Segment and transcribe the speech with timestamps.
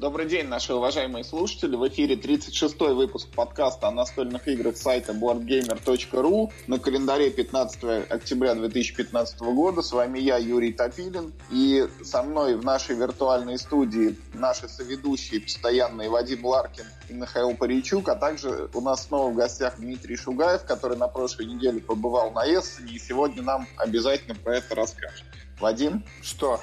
[0.00, 1.76] Добрый день, наши уважаемые слушатели.
[1.76, 6.50] В эфире 36-й выпуск подкаста о настольных играх сайта boardgamer.ru.
[6.68, 9.82] На календаре 15 октября 2015 года.
[9.82, 11.34] С вами я, Юрий Топилин.
[11.50, 18.08] И со мной в нашей виртуальной студии наши соведущие постоянные Вадим Ларкин и Михаил Паричук.
[18.08, 22.46] А также у нас снова в гостях Дмитрий Шугаев, который на прошлой неделе побывал на
[22.46, 25.26] Эссене и сегодня нам обязательно про это расскажет.
[25.60, 26.02] Вадим?
[26.22, 26.58] Что?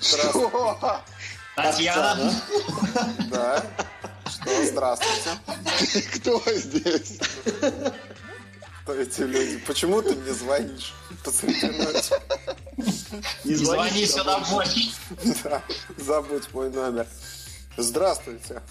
[0.00, 1.02] Что?
[1.62, 2.32] Татьяна.
[3.30, 3.62] Да.
[4.28, 6.08] Что, здравствуйте.
[6.14, 7.18] Кто здесь?
[8.82, 9.58] Кто эти люди?
[9.66, 10.94] Почему ты мне звонишь
[11.24, 12.14] посреди ночи?
[13.44, 14.90] Не звони сюда больше.
[15.44, 15.62] Да,
[15.98, 17.06] забудь мой номер.
[17.76, 18.62] Здравствуйте.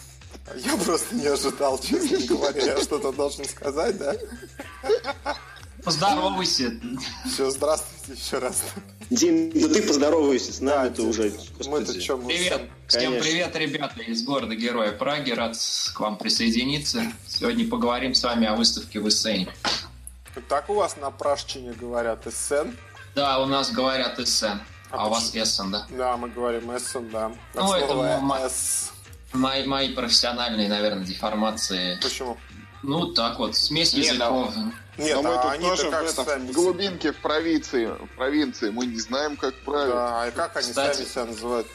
[0.55, 2.61] Я просто не ожидал, честно говоря.
[2.61, 4.15] Я что-то должен сказать, да?
[5.87, 6.73] Поздоровайся.
[7.25, 8.61] Все, здравствуйте еще раз.
[9.09, 11.31] Дим, да ты поздоровайся с нами, ты уже.
[11.65, 12.69] Мы-то что, мы Привет.
[12.87, 13.21] Всем Конечно.
[13.21, 15.31] привет, ребята из города Героя Праги.
[15.31, 15.55] Рад
[15.93, 17.03] к вам присоединиться.
[17.25, 19.47] Сегодня поговорим с вами о выставке в Эссене.
[20.49, 22.75] Так у вас на Пражчине говорят Эссен?
[23.15, 24.59] Да, у нас говорят Эссен.
[24.91, 25.33] А А у вас?
[25.33, 25.87] Эссен, да?
[25.89, 27.27] Да, мы говорим Эссен, да.
[27.27, 28.19] От Ну, это.
[29.31, 31.97] Мои, мои профессиональные, наверное, деформации.
[32.01, 32.37] Почему?
[32.83, 34.53] Ну, так вот, смесь языков.
[34.97, 36.47] Нет, Но мы а тут тоже в, как этом, сами...
[36.47, 38.69] в глубинке, в провинции, в провинции.
[38.71, 39.93] Мы не знаем, как правильно.
[39.95, 40.95] Да, а как они Кстати.
[40.97, 41.67] сами себя называют?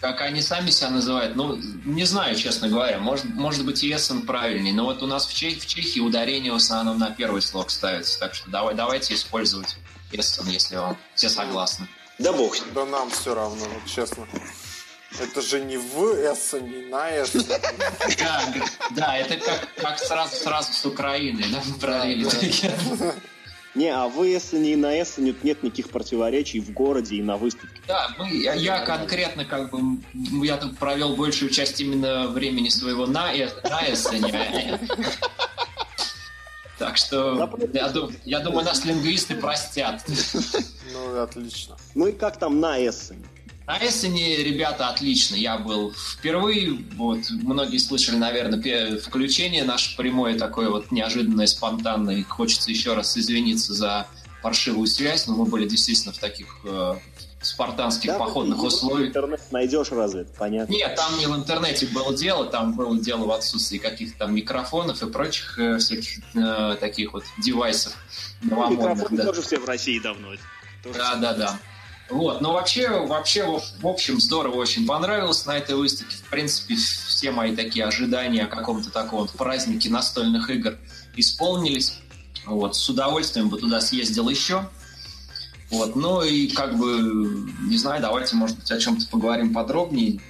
[0.00, 2.98] Как они сами себя называют, ну, не знаю, честно говоря.
[3.00, 4.72] Может, может быть, и Эссен правильней.
[4.72, 8.18] Но вот у нас в, Чех- в Чехии ударение в основном на первый слог ставится.
[8.20, 9.76] Так что давай, давайте использовать
[10.12, 11.88] Эссен, если вам все согласны.
[12.18, 12.56] Да бог.
[12.74, 14.26] Да нам все равно, вот честно.
[15.20, 17.44] Это же не в Эссене, на Эссене.
[18.18, 18.54] Да,
[18.90, 22.26] да, это как, как сразу, сразу с Украины, да, параллели.
[23.74, 27.80] Не, а в Эссене и на Эссене нет никаких противоречий в городе и на выставке.
[27.86, 29.98] Да, мы, я, я конкретно как бы,
[30.44, 34.80] я тут провел большую часть именно времени своего на, Э- на Эссене.
[36.78, 40.04] Так что я, дум- я думаю, нас лингвисты простят.
[40.92, 41.76] Ну, отлично.
[41.94, 43.24] Ну и как там на Эссене?
[43.68, 45.36] На Эссене, ребята, отлично.
[45.36, 46.72] Я был впервые.
[46.96, 52.24] Вот, многие слышали, наверное, включение наше прямое, такое вот неожиданное, спонтанное.
[52.24, 54.06] Хочется еще раз извиниться за
[54.42, 56.94] паршивую связь, но мы были действительно в таких э,
[57.42, 59.08] спартанских Да, походных его условиях.
[59.10, 60.24] Интернет найдешь разве?
[60.38, 60.72] Понятно.
[60.72, 65.02] Нет, там не в интернете было дело, там было дело в отсутствии каких-то там микрофонов
[65.02, 67.92] и прочих э, всяких э, таких вот девайсов
[68.40, 69.26] Ну, микрофоны да.
[69.26, 70.28] тоже все в России давно.
[70.82, 71.58] тоже Да, да, да.
[72.10, 76.16] Вот, но вообще, вообще, в общем, здорово очень понравилось на этой выставке.
[76.16, 80.78] В принципе, все мои такие ожидания о каком-то таком вот празднике настольных игр
[81.16, 81.98] исполнились.
[82.46, 84.68] Вот, с удовольствием бы туда съездил еще.
[85.70, 90.20] Вот, ну и как бы, не знаю, давайте, может быть, о чем-то поговорим подробнее.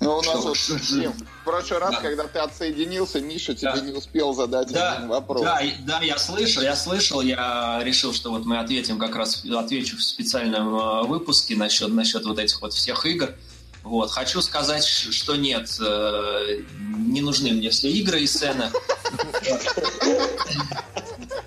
[0.00, 2.00] Ну, у нас вот, в прошлый раз, Да.
[2.00, 3.80] когда ты отсоединился, Миша тебе Да.
[3.80, 5.42] не успел задать Да, один вопрос.
[5.42, 9.98] Да, да, я слышал, я слышал, я решил, что вот мы ответим как раз, отвечу
[9.98, 13.34] в специальном э, выпуске насчет, насчет вот этих вот всех игр.
[13.82, 18.70] Вот, хочу сказать, что нет, э, не нужны мне все игры и сцены.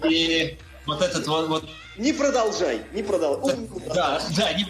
[0.07, 3.55] И вот этот вот, вот Не продолжай, не продолжай.
[3.93, 4.65] да, да, не,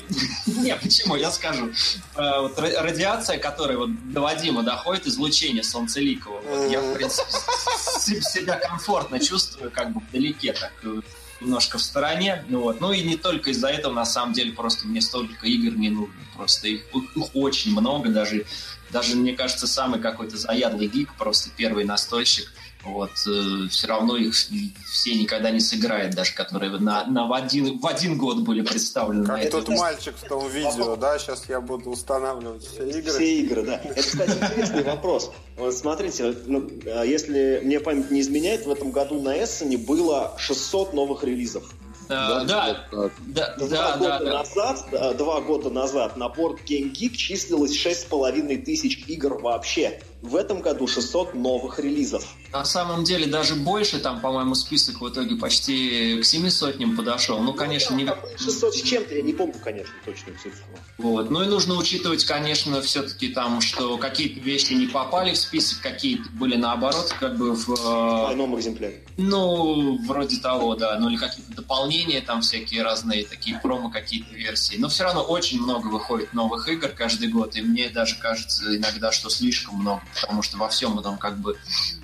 [0.46, 1.72] не, почему, я скажу.
[2.16, 8.22] Э, вот ра- радиация, которая вот до Вадима доходит, излучение солнцеликого, вот я, в принципе,
[8.22, 11.02] себя комфортно чувствую, как бы вдалеке, так э,
[11.40, 12.44] немножко в стороне.
[12.50, 12.82] Ну, вот.
[12.82, 16.14] ну и не только из-за этого, на самом деле, просто мне столько игр не нужно.
[16.36, 18.46] Просто их, их очень много, даже,
[18.92, 22.52] даже, мне кажется, самый какой-то заядлый гик, просто первый настольщик,
[22.84, 27.88] вот, все равно их все никогда не сыграет, даже которые на, на в, один, в
[27.88, 29.22] один год были представлены.
[29.22, 31.18] на Как этой тот мальчик в том видео, да?
[31.18, 33.12] Сейчас я буду устанавливать все игры.
[33.12, 33.76] Все игры, да.
[33.84, 35.32] Это, кстати, интересный вопрос.
[35.58, 40.34] Вот смотрите, ну, а если мне память не изменяет, в этом году на Эссене было
[40.38, 41.64] 600 новых релизов.
[42.10, 42.78] Да, да,
[43.22, 47.74] да, Два да, года да, назад, да, два года назад на борт Game Geek числилось
[47.74, 50.02] 6,5 тысяч игр вообще.
[50.22, 52.26] В этом году 600 новых релизов.
[52.54, 57.40] На самом деле даже больше, там, по-моему, список в итоге почти к семи сотням подошел.
[57.40, 58.06] Ну, конечно, не...
[58.38, 60.64] 600 с чем-то, я не помню, конечно, точную цифру.
[61.00, 61.32] Вот.
[61.32, 66.30] Ну и нужно учитывать, конечно, все-таки там, что какие-то вещи не попали в список, какие-то
[66.34, 67.66] были наоборот, как бы в...
[67.66, 69.04] В э, двойном экземпляре.
[69.18, 71.00] Ну, вроде того, да.
[71.00, 74.76] Ну или какие-то дополнения, там всякие разные такие промо, какие-то версии.
[74.78, 79.12] Но все равно очень много выходит новых игр каждый год, и мне даже кажется иногда,
[79.12, 81.58] что слишком много, потому что во всем этом как бы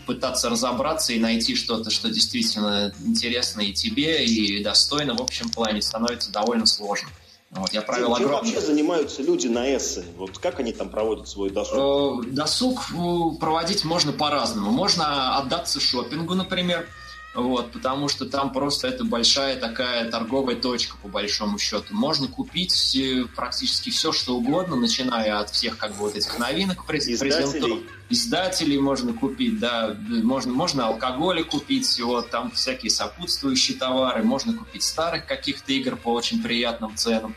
[0.07, 5.81] пытаться разобраться и найти что-то, что действительно интересно и тебе, и достойно в общем плане,
[5.81, 7.09] становится довольно сложно.
[7.51, 8.51] Вот, я провел Чем огромное...
[8.51, 10.05] вообще занимаются люди на Эссе?
[10.17, 12.25] Вот как они там проводят свой досуг?
[12.27, 14.69] Э, досуг э, проводить можно по-разному.
[14.69, 16.87] Можно отдаться шопингу, например.
[17.35, 21.93] Вот, потому что там просто это большая такая торговая точка, по большому счету.
[21.93, 26.85] Можно купить э, практически все, что угодно, начиная от всех как бы вот этих новинок
[26.85, 27.81] презентов.
[28.09, 34.81] Издателей можно купить, да, можно, можно алкоголь купить, вот, там всякие сопутствующие товары, можно купить
[34.81, 37.35] старых каких-то игр по очень приятным ценам.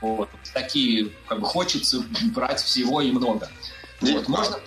[0.00, 0.28] Вот.
[0.52, 2.02] Такие, как бы, хочется
[2.34, 3.48] брать всего и много.
[4.00, 4.58] Дим, вот, можно...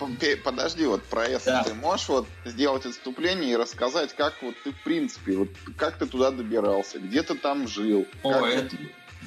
[0.44, 1.64] Подожди, вот про это да.
[1.64, 6.06] ты можешь вот сделать отступление и рассказать, как вот ты в принципе, вот как ты
[6.06, 8.06] туда добирался, где ты там жил?
[8.22, 8.44] О, как...
[8.44, 8.76] это...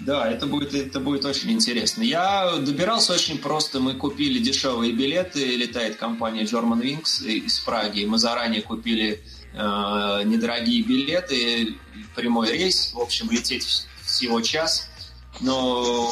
[0.02, 2.04] Да, это будет, это будет очень интересно.
[2.04, 3.80] Я добирался очень просто.
[3.80, 5.56] Мы купили дешевые билеты.
[5.56, 8.06] Летает компания German Wings из Праги.
[8.06, 9.24] Мы заранее купили
[9.54, 11.78] э, недорогие билеты,
[12.16, 12.94] прямой рейс.
[12.94, 14.88] В общем, лететь всего час.
[15.42, 16.12] Но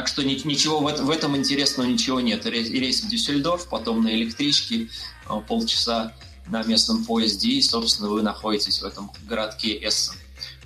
[0.00, 2.46] так что ничего в этом интересного ничего нет.
[2.46, 4.88] Рейс в Дюссельдорф, потом на электричке
[5.26, 6.14] а, полчаса
[6.46, 10.14] на местном поезде, и, собственно, вы находитесь в этом городке Эссен.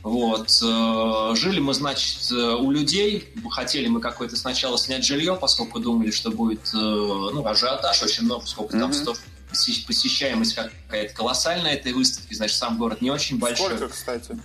[0.05, 0.51] Вот.
[0.63, 3.29] Э, жили мы, значит, э, у людей.
[3.51, 8.47] Хотели мы какое-то сначала снять жилье, поскольку думали, что будет э, ну, ажиотаж очень много,
[8.47, 9.87] сколько там mm-hmm.
[9.87, 12.35] посещаемость какая-то колоссальная этой выставки.
[12.35, 13.67] Значит, сам город не очень большой.
[13.67, 14.39] Сколько, кстати?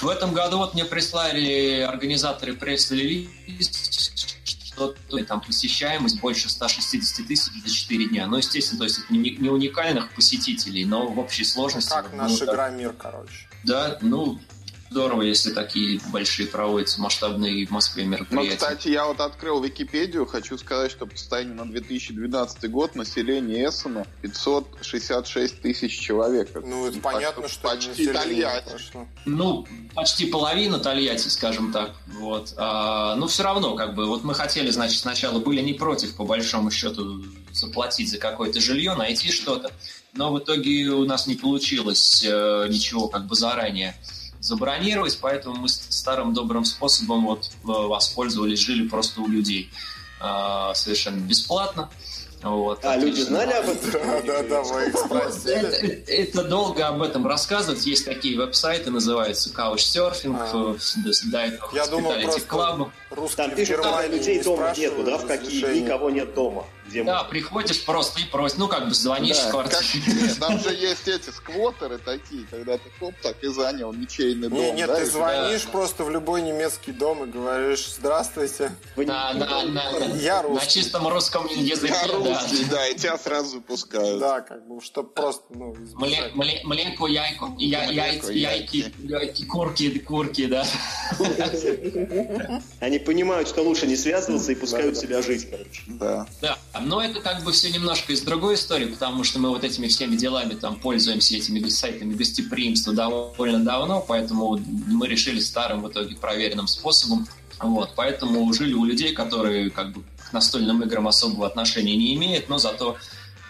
[0.00, 4.09] В этом году вот мне прислали организаторы пресс-релиз,
[4.80, 4.94] что
[5.24, 8.26] там посещаемость больше 160 тысяч за 4 дня.
[8.26, 11.90] Ну, естественно, то есть это не, не уникальных посетителей, но в общей сложности...
[11.90, 13.48] Как ну, игра-мир, короче.
[13.64, 14.38] Да, ну,
[14.90, 18.50] здорово, если такие большие проводятся масштабные в Москве ну, мероприятия.
[18.50, 23.68] Ну, кстати, я вот открыл Википедию, хочу сказать, что по состоянию на 2012 год население
[23.68, 26.50] Эссена 566 тысяч человек.
[26.54, 28.72] Ну, это понятно, что почти Тольятти.
[29.24, 31.94] Ну, почти половина Тольятти, скажем так.
[32.06, 32.54] Вот.
[32.56, 36.24] А, но все равно, как бы, вот мы хотели, значит, сначала были не против, по
[36.24, 37.22] большому счету,
[37.52, 39.70] заплатить за какое-то жилье, найти что-то.
[40.14, 43.94] Но в итоге у нас не получилось э, ничего как бы заранее
[44.40, 49.70] забронировать, поэтому мы старым добрым способом вот воспользовались, жили просто у людей
[50.20, 51.90] э, совершенно бесплатно.
[52.42, 53.90] Вот, а люди знали об этом?
[53.92, 55.56] Да, да, да, вы их спросили.
[55.56, 57.84] Это, это долго об этом рассказывать.
[57.84, 61.30] Есть такие веб-сайты, называются Couchsurfing, а.
[61.30, 61.44] да,
[61.74, 62.90] Я думал, просто Club.
[63.36, 67.28] Там пишут, когда людей дома нету, да, в какие никого нет дома где Да, можно...
[67.28, 70.04] приходишь просто и просишь, ну как бы звонишь да, в квартиру.
[70.04, 70.34] Как...
[70.38, 74.58] Там же есть эти сквотеры такие, когда ты хоп, так и занял ничейный дом.
[74.58, 75.70] Не, нет, да, ты звонишь да.
[75.70, 78.72] просто в любой немецкий дом и говоришь «Здравствуйте».
[78.96, 79.82] На, на, на,
[80.16, 80.66] я русский.
[80.66, 84.20] На чистом русском языке, Я русский, да, и тебя сразу пускают.
[84.20, 90.66] Да, как бы, чтобы просто, ну, Млеко, яйко, яйки, яйки, курки, курки, да.
[92.80, 95.82] Они понимают, что лучше не связываться и пускают себя жить, короче.
[95.86, 96.26] Да.
[96.40, 99.88] Да, но это как бы все немножко из другой истории, потому что мы вот этими
[99.88, 106.16] всеми делами там пользуемся этими сайтами гостеприимства довольно давно, поэтому мы решили старым в итоге
[106.16, 107.26] проверенным способом.
[107.60, 112.48] Вот, поэтому жили у людей, которые как бы к настольным играм особого отношения не имеют,
[112.48, 112.96] но зато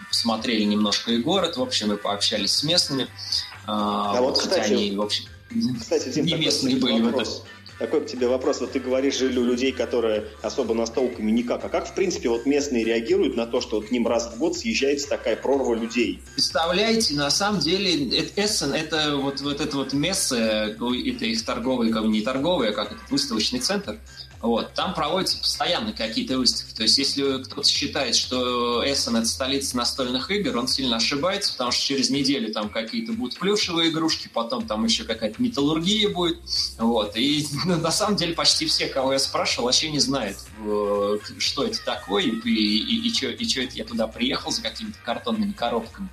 [0.09, 3.07] посмотрели немножко и город, в общем, мы пообщались с местными.
[3.65, 5.25] А, а вот, кстати, они, в общем,
[5.79, 7.29] кстати, Дим, не местные были вопрос.
[7.29, 7.47] в этом.
[7.81, 8.59] Такой к тебе вопрос.
[8.59, 11.65] Вот ты говоришь, у людей, которые особо настолками никак.
[11.65, 14.55] А как, в принципе, вот местные реагируют на то, что к ним раз в год
[14.55, 16.21] съезжается такая прорва людей?
[16.35, 22.21] Представляете, на самом деле, Эссен, это вот, вот это вот место, это их торговый, не
[22.21, 23.97] торговый, а как этот выставочный центр.
[24.41, 24.73] Вот.
[24.73, 26.73] Там проводятся постоянно какие-то выставки.
[26.73, 31.71] То есть, если кто-то считает, что Эссен это столица настольных игр, он сильно ошибается, потому
[31.71, 36.39] что через неделю там какие-то будут плюшевые игрушки, потом там еще какая-то металлургия будет.
[36.77, 37.15] Вот.
[37.15, 41.83] И на самом деле почти все, кого я спрашивал, вообще не знают, э, что это
[41.83, 46.09] такое и, и, и, и что это я туда приехал за какими-то картонными коробками.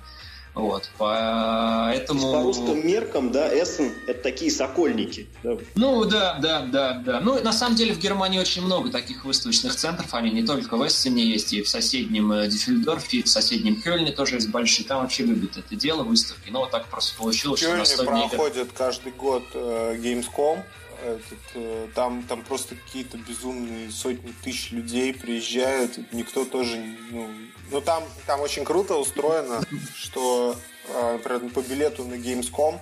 [0.55, 2.33] Вот, поэтому...
[2.33, 5.27] По русским меркам, да, Эссен— это такие сокольники.
[5.43, 5.57] Да?
[5.75, 7.21] Ну, да, да, да, да.
[7.21, 10.13] Ну, на самом деле в Германии очень много таких выставочных центров.
[10.13, 14.11] Они не только в Эссене есть, и в соседнем э, Дюссельдорфе, и в соседнем Кёльне
[14.11, 14.85] тоже есть большие.
[14.85, 16.49] Там вообще любят это дело, выставки.
[16.49, 18.73] Но вот так просто получилось, в что на проходит игр...
[18.75, 20.63] каждый год э, Gamescom.
[21.03, 26.75] Этот, э, там, там просто какие-то безумные сотни тысяч людей приезжают, никто тоже,
[27.11, 27.29] ну,
[27.71, 29.61] ну там, там очень круто устроено,
[29.95, 30.55] что,
[30.89, 32.79] э, например, по билету на Gamescom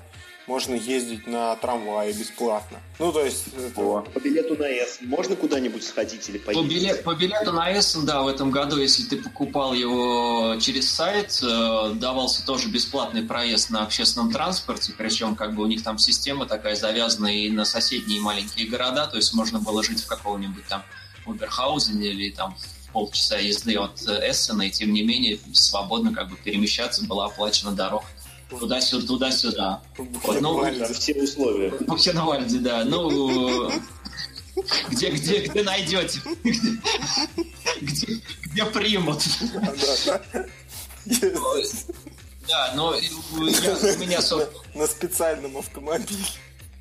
[0.48, 2.80] можно ездить на трамвае бесплатно.
[3.00, 3.46] Ну, то есть...
[3.56, 4.02] Это...
[4.14, 6.66] По билету на С можно куда-нибудь сходить или поехать?
[6.66, 10.90] По, билет, по билету на С, да, в этом году, если ты покупал его через
[10.90, 15.98] сайт, э, давался тоже бесплатный проезд на общественном транспорте, причем как бы у них там
[15.98, 20.66] система такая завязана и на соседние маленькие города, то есть можно было жить в каком-нибудь
[20.68, 20.84] там
[21.26, 22.56] Уберхаузене или там
[22.94, 27.74] полчаса езды от э, Эссена, и тем не менее свободно как бы перемещаться, была оплачена
[27.74, 28.06] дорога.
[28.50, 29.82] Туда-сюда, туда-сюда.
[30.42, 31.72] Ну, все условия.
[31.82, 32.86] Бухенвальде, да.
[32.86, 33.70] Ну,
[34.90, 36.22] где, где, где найдете?
[37.82, 39.22] Где, где примут?
[42.48, 42.96] Да, но
[43.34, 44.20] у меня...
[44.74, 46.26] На специальном автомобиле.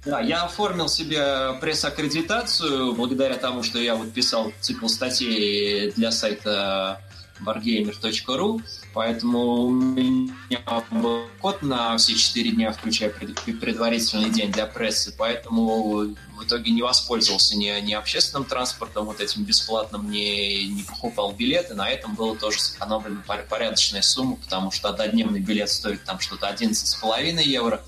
[0.04, 7.00] Да, я оформил себе пресс-аккредитацию благодаря тому, что я вот писал цикл статей для сайта
[7.40, 8.62] bargamer.ru,
[8.92, 16.14] поэтому у меня был код на все четыре дня, включая предварительный день для прессы, поэтому
[16.36, 21.74] в итоге не воспользовался ни, ни общественным транспортом, вот этим бесплатным, не, не покупал билеты,
[21.74, 27.42] на этом было тоже сэкономлена порядочная сумма, потому что однодневный билет стоит там что-то 11,5
[27.42, 27.82] евро,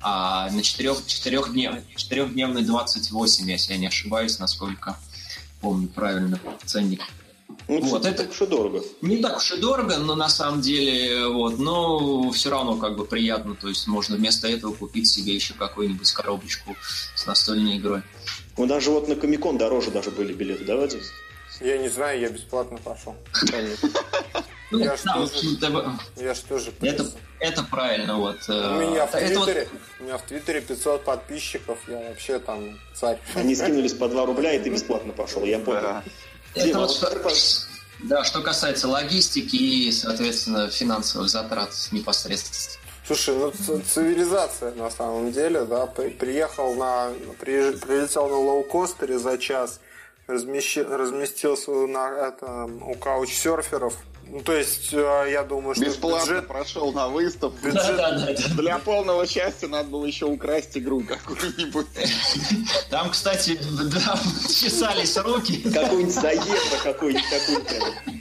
[0.00, 4.96] а на четырех, четырехднев, четырехдневный 28, если я не ошибаюсь, насколько
[5.60, 7.02] помню правильно ценник.
[7.66, 8.82] Ну, вот, это так уж и дорого.
[9.02, 13.04] Не так уж и дорого, но на самом деле, вот, но все равно как бы
[13.04, 16.76] приятно, то есть можно вместо этого купить себе еще какую-нибудь коробочку
[17.14, 18.02] с настольной игрой.
[18.56, 21.00] Ну, даже вот на Комикон дороже даже были билеты, да, Вадим?
[21.60, 23.16] Я не знаю, я бесплатно пошел.
[24.70, 25.56] Ну, я да, тоже,
[26.16, 28.36] я ж тоже это, это правильно, вот.
[28.48, 29.80] Э, у меня, в Твиттере, вот...
[29.98, 33.18] у меня в Твиттере 500 подписчиков, я вообще там царь.
[33.34, 35.80] Они скинулись по 2 рубля, и ты бесплатно пошел, я понял.
[35.80, 36.04] Да.
[36.54, 37.10] Это вот что,
[38.04, 42.78] да, что касается логистики и, соответственно, финансовых затрат непосредственно.
[43.06, 49.80] Слушай, ну цивилизация на самом деле, да, приехал на, прилетел на лоукостере за час,
[50.28, 53.94] размещи, разместился на, это, у каучсерферов,
[54.30, 56.48] ну, то есть, э, я думаю, что Бесплатно бюджет...
[56.48, 57.56] прошел на выставку.
[57.64, 57.96] Бюджет...
[57.96, 58.62] Да, да, да.
[58.62, 61.86] Для полного счастья надо было еще украсть игру какую-нибудь.
[62.90, 63.58] Там, кстати,
[63.90, 64.18] да,
[64.48, 65.62] чесались руки.
[65.70, 68.17] Какой-нибудь за евро какой-нибудь, какой-нибудь.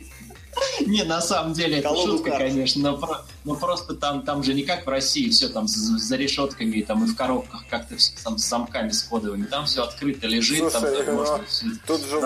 [0.86, 4.86] Не, на самом деле это шутка, конечно, но, но просто там, там же не как
[4.86, 8.48] в России, все там за, за решетками там и в коробках как-то все там с
[8.48, 9.46] замками с кодовыми.
[9.46, 12.20] Там все открыто лежит, там ну, можно все тут же.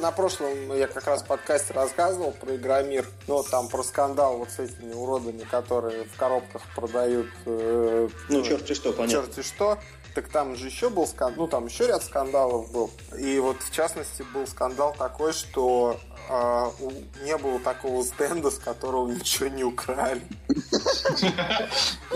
[0.00, 4.50] На прошлом я как раз в подкасте рассказывал про Игромир, ну там про скандал вот
[4.50, 7.28] с этими уродами, которые в коробках продают...
[7.46, 9.26] Э, ну, черти что, понятно.
[9.26, 9.78] Черти что.
[10.14, 12.90] Так там же еще был скандал, ну там еще ряд скандалов был.
[13.18, 15.98] И вот в частности был скандал такой, что
[16.28, 16.70] э,
[17.24, 20.22] не было такого стенда, с которого ничего не украли.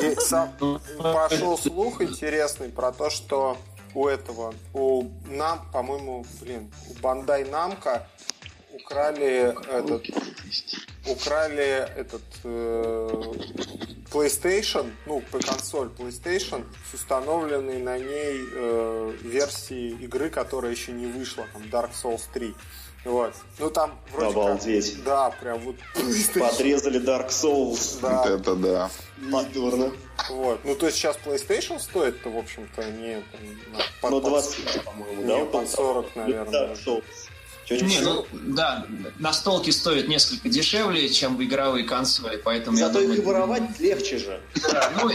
[0.00, 0.52] И сам
[0.98, 3.56] пошел слух интересный про то, что
[3.94, 8.08] у этого, у нам, по-моему, блин, у Бандай Намка
[8.75, 10.07] украли этот,
[11.07, 13.23] украли этот э,
[14.12, 21.07] PlayStation, ну, по консоль PlayStation с установленной на ней э, версии игры, которая еще не
[21.07, 22.54] вышла, там Dark Souls 3.
[23.04, 23.35] Вот.
[23.59, 24.95] Ну там вроде Обалдеть.
[24.95, 25.76] Как, да, прям вот.
[26.35, 27.99] Подрезали Dark Souls.
[28.00, 28.25] Да.
[28.26, 28.90] Это да.
[29.19, 29.93] Недурно.
[30.31, 30.64] Вот.
[30.64, 33.23] Ну то есть сейчас PlayStation стоит-то, в общем-то, не...
[34.00, 35.45] Там, ну 20, по-моему, да?
[35.45, 36.69] Под 40, наверное.
[36.69, 37.04] Dark Souls.
[37.71, 38.87] Не, ну, да,
[39.18, 42.76] настолки стоят несколько дешевле, чем в игровые консоли, поэтому...
[42.76, 43.23] Зато их думаю...
[43.23, 44.40] воровать легче же.
[45.02, 45.11] Ну,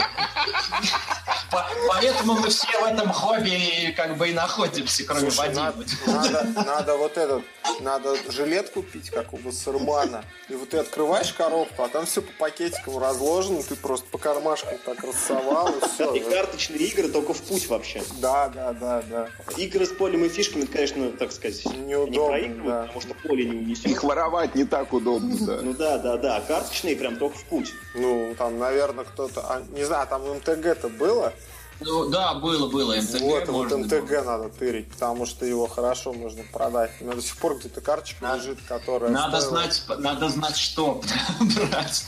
[1.88, 7.42] поэтому мы все в этом хобби как бы и находимся, кроме Слушай, надо, вот этот,
[7.80, 12.32] надо жилет купить, как у Басурмана, и вот ты открываешь коробку, а там все по
[12.32, 16.14] пакетикам разложено, ты просто по кармашкам так рассовал, и все.
[16.14, 18.02] И карточные игры только в путь вообще.
[18.20, 19.28] Да, да, да, да.
[19.56, 22.82] Игры с полем и фишками, конечно, так сказать, неудобно проигрывают, да.
[22.86, 23.86] потому что поле не унесет.
[23.86, 25.60] Их воровать не так удобно, да.
[25.62, 26.40] Ну да, да, да.
[26.40, 27.72] Карточные прям только в путь.
[27.94, 29.40] Ну, там, наверное, кто-то...
[29.48, 31.32] А, не знаю, там МТГ-то было?
[31.80, 33.20] Ну да, было, было МТГ.
[33.20, 34.22] Вот, вот МТГ было.
[34.22, 36.90] надо тырить, потому что его хорошо можно продать.
[37.00, 39.10] У меня до сих пор где-то карточка надо, лежит, которая.
[39.10, 39.62] Надо стоила...
[39.62, 41.00] знать, надо знать, что
[41.40, 42.04] брать.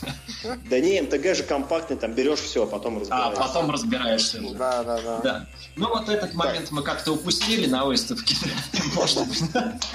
[0.68, 3.42] Да не, МТГ же компактный, там берешь все, а потом разбираешься.
[3.42, 4.40] А, потом разбираешься.
[4.52, 5.20] Да, да, да.
[5.20, 5.46] да.
[5.76, 8.36] Ну вот этот момент мы как-то упустили на выставке.
[8.94, 9.42] Может быть.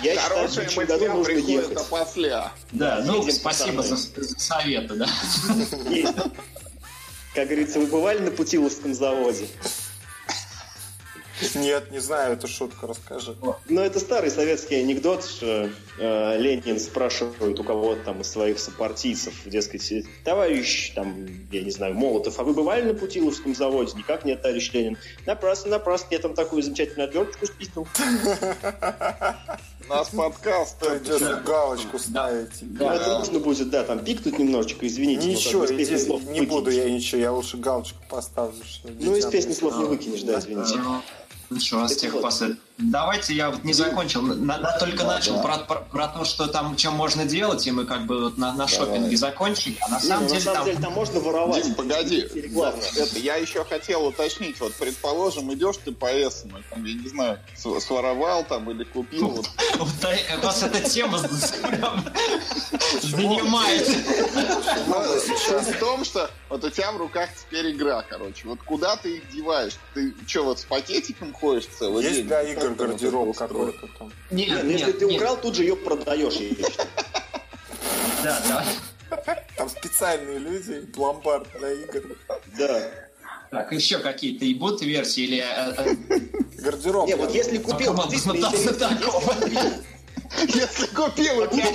[0.01, 2.51] Я Хорошая мысля приходит опосля.
[2.71, 5.07] Да, ну спасибо за советы, да.
[7.37, 9.45] Как говорится, вы бывали на Путиловском заводе?
[11.53, 13.35] Нет, не знаю, это шутка, расскажи.
[13.69, 19.35] Ну, это старый советский анекдот, что э, Ленин спрашивает у кого-то там из своих сопартийцев,
[19.45, 23.95] дескать, товарищ, там, я не знаю, Молотов, а вы бывали на Путиловском заводе?
[23.95, 24.97] Никак нет, товарищ Ленин.
[25.27, 27.87] Напрасно, напрасно, я там такую замечательную отверточку спиздил.
[29.89, 30.79] Нас подкаст.
[30.79, 32.49] Придется галочку ставить.
[32.61, 35.27] Да, это нужно будет, да, там пикнуть немножечко, извините.
[35.27, 38.55] Ничего, не буду я ничего, я лучше галочку поставлю.
[38.99, 40.79] Ну, из песни слов не выкинешь, да, извините.
[41.49, 42.31] Ничего, с тех пор.
[42.77, 45.41] Давайте я вот не закончил, на, на, только да, начал да.
[45.41, 48.53] Про, про, про то, что там чем можно делать, и мы как бы вот на,
[48.53, 49.77] на шопинге закончили.
[49.81, 50.65] А на самом, ну, деле, на самом там...
[50.65, 51.63] деле там можно воровать.
[51.63, 52.19] Дим, погоди.
[52.19, 54.59] Это, я еще хотел уточнить.
[54.59, 57.39] Вот, предположим, идешь ты по эсам, там, я не знаю,
[57.79, 59.29] своровал там или купил.
[59.29, 59.49] Вот.
[60.43, 61.17] Вас эта тема
[63.01, 63.87] занимает.
[64.87, 68.47] В том, что вот у тебя в руках теперь игра, короче.
[68.47, 69.73] Вот куда ты их деваешь?
[69.95, 72.13] Ты что, вот с пакетиком ходишь целый день?
[72.13, 74.11] Есть для игр гардероб какой-то там.
[74.31, 76.37] Нет, нет, если ты украл, тут же ее продаешь.
[78.23, 78.65] Да, да.
[79.55, 82.17] Там специальные люди, ломбард для игр.
[82.57, 82.91] Да.
[83.51, 85.37] Так, еще какие-то и будут версии или...
[85.37, 86.19] Э, э,
[86.61, 87.07] гардероб.
[87.07, 87.95] Не, вот если купил...
[90.47, 91.71] Если купил, у тебя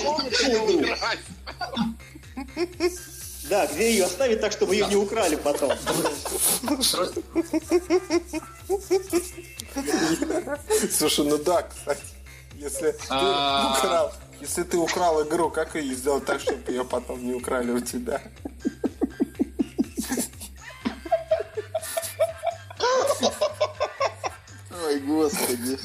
[3.49, 5.73] Да, где ее оставить так, чтобы ее не украли потом.
[10.91, 12.03] Слушай, ну да, кстати.
[12.55, 13.75] Если ты а.
[13.77, 17.81] украл, если ты украл игру, как ее сделать так, чтобы ее потом не украли у
[17.81, 18.23] тебя?
[24.85, 25.79] Ой, господи.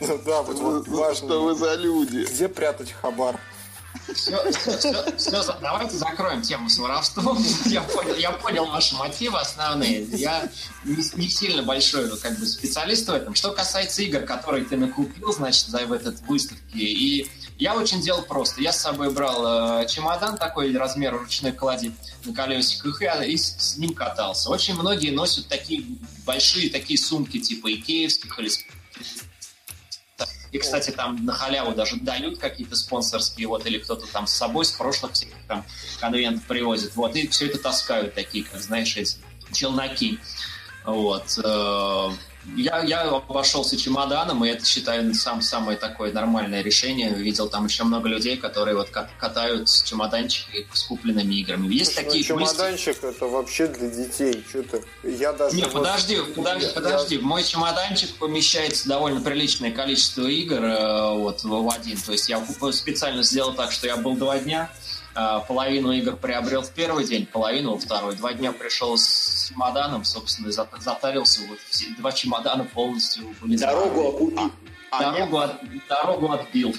[0.00, 1.28] Ну да, вот важно.
[1.28, 2.24] Что вы за люди?
[2.30, 3.40] Где прятать хабар?
[4.14, 7.38] Все, все, все, давайте закроем тему с воровством.
[7.66, 10.04] Я понял, я понял ваши мотивы основные.
[10.04, 10.48] Я
[10.84, 13.34] не, не сильно большой ну, как бы, специалист в этом.
[13.34, 18.22] Что касается игр, которые ты накупил, значит, за в этот выставке, и я очень делал
[18.22, 18.60] просто.
[18.62, 21.92] Я с собой брал э, чемодан такой размера ручной клади
[22.24, 24.50] на колесиках и, и с ним катался.
[24.50, 25.84] Очень многие носят такие
[26.24, 28.50] большие такие сумки типа икеевских или
[30.52, 34.64] и, кстати, там на халяву даже дают какие-то спонсорские, вот, или кто-то там с собой
[34.64, 35.64] с прошлых всех там
[36.00, 39.16] конвентов привозит, вот, и все это таскают такие, как, знаешь, эти
[39.52, 40.18] челноки.
[40.84, 41.38] Вот.
[42.56, 47.10] Я, я обошелся чемоданом, и это, считаю, сам, самое такое нормальное решение.
[47.10, 51.72] Видел там еще много людей, которые вот катают чемоданчики с купленными играми.
[51.72, 54.42] Есть Слушай, такие ну, чемоданчик это вообще для детей.
[54.48, 55.54] Что-то я даже.
[55.54, 56.72] Не, подожди, подожди, я...
[56.72, 57.18] подожди.
[57.18, 61.98] Мой чемоданчик помещается довольно приличное количество игр э, вот в один.
[62.00, 64.70] То есть я специально сделал так, что я был два дня.
[65.14, 68.16] Э, половину игр приобрел в первый день, половину во второй.
[68.16, 71.42] Два дня пришел с чемоданом, собственно, затарился.
[71.48, 73.56] Вот все два чемодана полностью были.
[73.56, 74.52] Дорогу окупил.
[74.92, 76.74] А, дорогу, нет, от, дорогу отбил.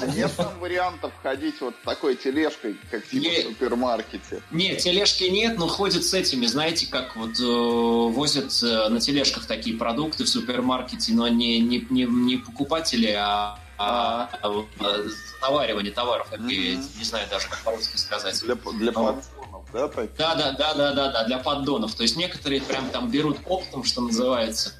[0.00, 4.42] А нет там вариантов ходить вот такой тележкой, как типа не, в супермаркете?
[4.52, 9.46] Нет, тележки нет, но ходят с этими, знаете, как вот э, возят э, на тележках
[9.46, 15.04] такие продукты в супермаркете, но не, не, не, не покупатели, а а, а, а
[15.42, 16.52] заваривание товаров, mm-hmm.
[16.52, 18.40] я не знаю даже, как по-русски сказать.
[18.42, 19.26] Для, для поддонов,
[19.76, 19.88] да?
[19.88, 20.08] Так?
[20.16, 21.94] Да, да, да, да, да, да, для поддонов.
[21.94, 24.72] То есть некоторые прям там берут оптом, что называется.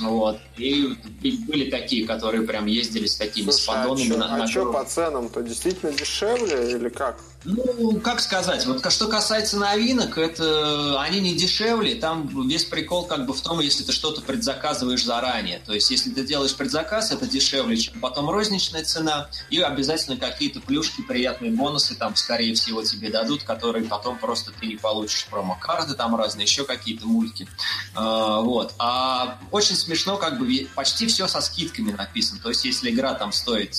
[0.00, 0.38] Вот.
[0.56, 4.14] И, и были такие, которые прям ездили с такими Слушай, с поддонами.
[4.14, 7.18] А, на, а что по ценам-то действительно дешевле или как?
[7.44, 13.26] Ну, как сказать, вот что касается новинок, это они не дешевле, там весь прикол как
[13.26, 15.58] бы в том, если ты что-то предзаказываешь заранее.
[15.58, 20.60] То есть, если ты делаешь предзаказ, это дешевле, чем потом розничная цена, и обязательно какие-то
[20.60, 25.94] плюшки, приятные бонусы там, скорее всего, тебе дадут, которые потом просто ты не получишь промокарды
[25.94, 27.46] там разные, еще какие-то мульки.
[27.94, 28.72] А, вот.
[28.78, 32.40] А очень смешно, как бы почти все со скидками написано.
[32.42, 33.72] То есть, если игра там стоит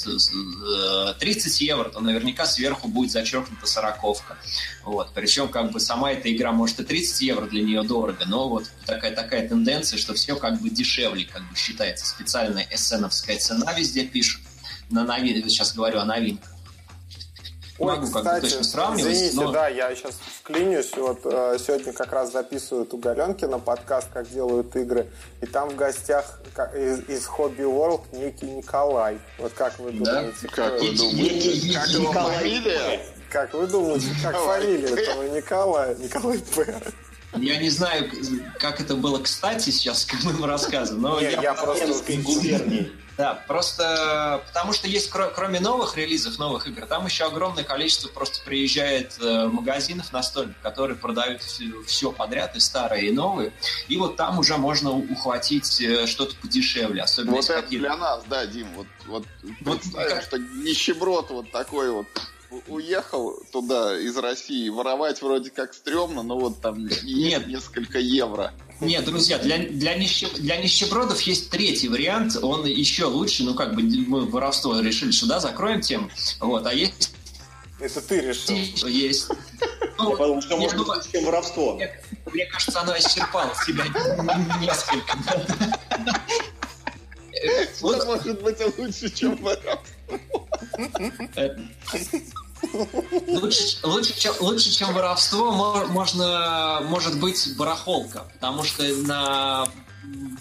[1.19, 4.38] 30 э, евро, то наверняка сверху будет зачеркнуто это сороковка.
[4.84, 5.12] Вот.
[5.13, 8.70] Причем как бы сама эта игра может и 30 евро для нее дорого, но вот
[8.86, 12.06] такая, такая тенденция, что все как бы дешевле, как бы считается.
[12.06, 14.41] Специальная эсеновская цена везде пишут.
[14.89, 15.48] На новин...
[15.50, 16.56] Сейчас говорю о новинках.
[17.78, 19.12] Ой, Могу кстати, как бы точно сравнивать.
[19.12, 19.52] Извините, но...
[19.52, 20.91] да, я сейчас вклинюсь.
[20.96, 25.08] Вот э, сегодня как раз записывают у Галенки на подкаст, как делают игры.
[25.41, 29.20] И там в гостях как, из, из Hobby World некий Николай.
[29.38, 30.38] Вот как вы думаете?
[30.44, 30.48] Да?
[30.54, 31.74] Как вы думаете?
[31.74, 33.02] Как его фамилия?
[33.36, 35.93] Как вы думаете, как фамилия этого Николая?
[35.95, 36.82] Николай П.
[37.34, 38.10] Я не знаю,
[38.60, 42.93] как это было кстати сейчас к моему рассказу, но я, я просто губернии.
[43.17, 48.43] Да, просто потому что есть, кроме новых релизов, новых игр, там еще огромное количество просто
[48.45, 53.52] приезжает э, магазинов настольных, которые продают все подряд, и старые, и новые.
[53.89, 57.04] И вот там уже можно ухватить э, что-то подешевле.
[57.04, 58.67] Особенно вот это для нас, да, Дим.
[58.76, 59.26] Вот, вот,
[59.62, 62.08] вот представим, что нищеброд вот такой вот
[62.67, 67.47] уехал туда из России, воровать вроде как стрёмно, но вот там Нет.
[67.47, 68.53] несколько евро.
[68.81, 73.75] Нет, друзья, для, для, нищеб, для нищебродов есть третий вариант, он еще лучше, ну как
[73.75, 77.13] бы мы воровство решили, что да, закроем тему, вот, а есть...
[77.79, 78.55] Это ты решил.
[78.88, 79.27] Есть.
[79.97, 81.75] Ну, Я подумал, что может быть, чем воровство.
[81.75, 81.91] Мне,
[82.31, 83.84] мне кажется, оно исчерпало себя
[84.62, 85.17] несколько.
[87.75, 89.81] Что может быть лучше, чем воровство?
[93.28, 95.52] Лучше, лучше, чем, лучше, чем воровство,
[95.88, 99.68] можно, может быть барахолка, потому что на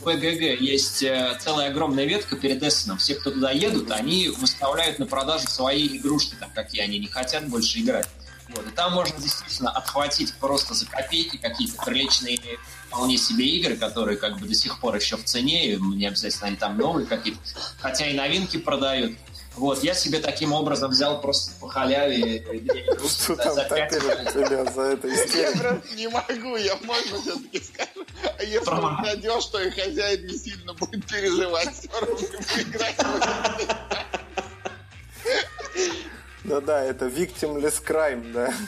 [0.04, 2.98] ПГГ есть э, целая огромная ветка перед Эссеном.
[2.98, 7.48] Все, кто туда едут, они выставляют на продажу свои игрушки, там, какие они не хотят
[7.48, 8.06] больше играть.
[8.48, 8.66] Вот.
[8.66, 12.38] И там можно действительно отхватить просто за копейки какие-то приличные
[12.88, 16.56] вполне себе игры, которые как бы до сих пор еще в цене, не обязательно они
[16.56, 17.40] там новые какие-то,
[17.80, 19.16] хотя и новинки продают.
[19.56, 22.40] Вот, я себе таким образом взял просто по халяве
[23.08, 28.04] Что там тебя за это Я не могу, я можно все-таки скажу.
[28.38, 28.70] А если
[29.02, 32.16] найдешь, то и хозяин не сильно будет переживать, все равно
[32.54, 32.96] поиграть.
[36.44, 38.52] Да-да, это victimless crime, да.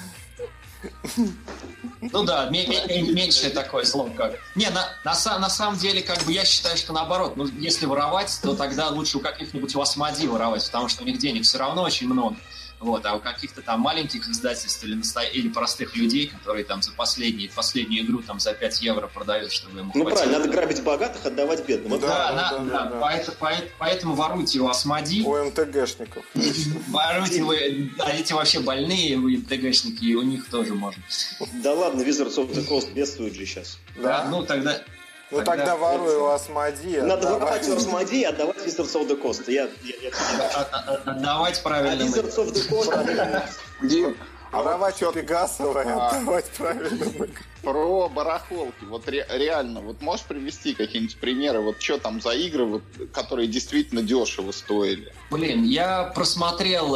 [2.01, 4.39] Ну да, меньше такое слово как.
[4.55, 8.39] Не, на, на, на самом деле, как бы я считаю, что наоборот, ну, если воровать,
[8.43, 11.83] то тогда лучше у каких-нибудь у Асмоди воровать, потому что у них денег все равно
[11.83, 12.37] очень много.
[12.87, 15.23] Вот, а у каких-то там маленьких издательств или, насто...
[15.23, 19.81] или простых людей, которые там за последние, последнюю игру там за 5 евро продают, чтобы
[19.81, 20.15] ему Ну хватило.
[20.23, 21.91] правильно, надо грабить богатых, отдавать бедным.
[21.91, 23.01] Вот да, да, да, да, да.
[23.01, 23.37] Поэтому,
[23.79, 25.23] поэтому воруйте у Асмоди.
[25.23, 26.25] У МТГшников.
[26.89, 31.03] Воруйте вы, а эти вообще больные, вы МТГшники, и у них тоже можно.
[31.65, 33.79] Да ладно, Wizards of the Coast бедствует же сейчас.
[33.97, 34.81] Да, ну тогда...
[35.31, 37.01] Ну тогда, тогда воруй у Асмоди.
[37.01, 39.51] Надо воровать у Асмоди и отдавать Wizards of the Coast.
[39.51, 40.11] Я, я, я...
[41.05, 42.05] Отдавать правильно.
[42.05, 43.43] А Wizards of the Coast...
[43.83, 44.17] Дим,
[44.53, 47.27] Воровать у Пегасова и отдавать правильно.
[47.63, 48.85] Про барахолки.
[48.89, 52.83] Вот ре- реально, вот можешь привести какие-нибудь примеры, вот что там за игры, вот,
[53.13, 55.13] которые действительно дешево стоили?
[55.31, 56.95] Блин, я просмотрел,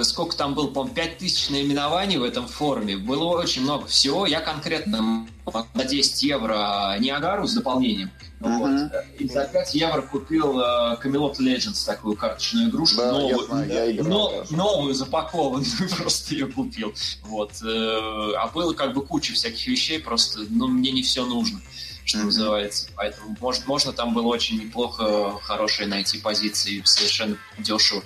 [0.00, 2.96] э, сколько там было, по-моему, 5000 наименований в этом форуме.
[2.98, 4.26] Было очень много всего.
[4.26, 5.26] Я конкретно
[5.74, 8.10] на 10 евро Ниагару с дополнением.
[8.40, 8.58] Uh-huh.
[8.58, 8.92] Вот.
[9.18, 12.96] И за 5 евро купил uh, Camelot Legends, такую карточную игрушку.
[12.96, 15.66] Да, новую, я знаю, я играл, но, новую, запакованную,
[15.98, 16.94] просто ее купил.
[17.24, 17.52] Вот.
[17.62, 21.60] Э, а было как бы куча всяких вещей, просто ну, мне не все нужно,
[22.06, 22.24] что uh-huh.
[22.24, 22.88] называется.
[22.96, 28.02] Поэтому может, можно там было очень неплохо, хорошие найти позиции, совершенно дешево.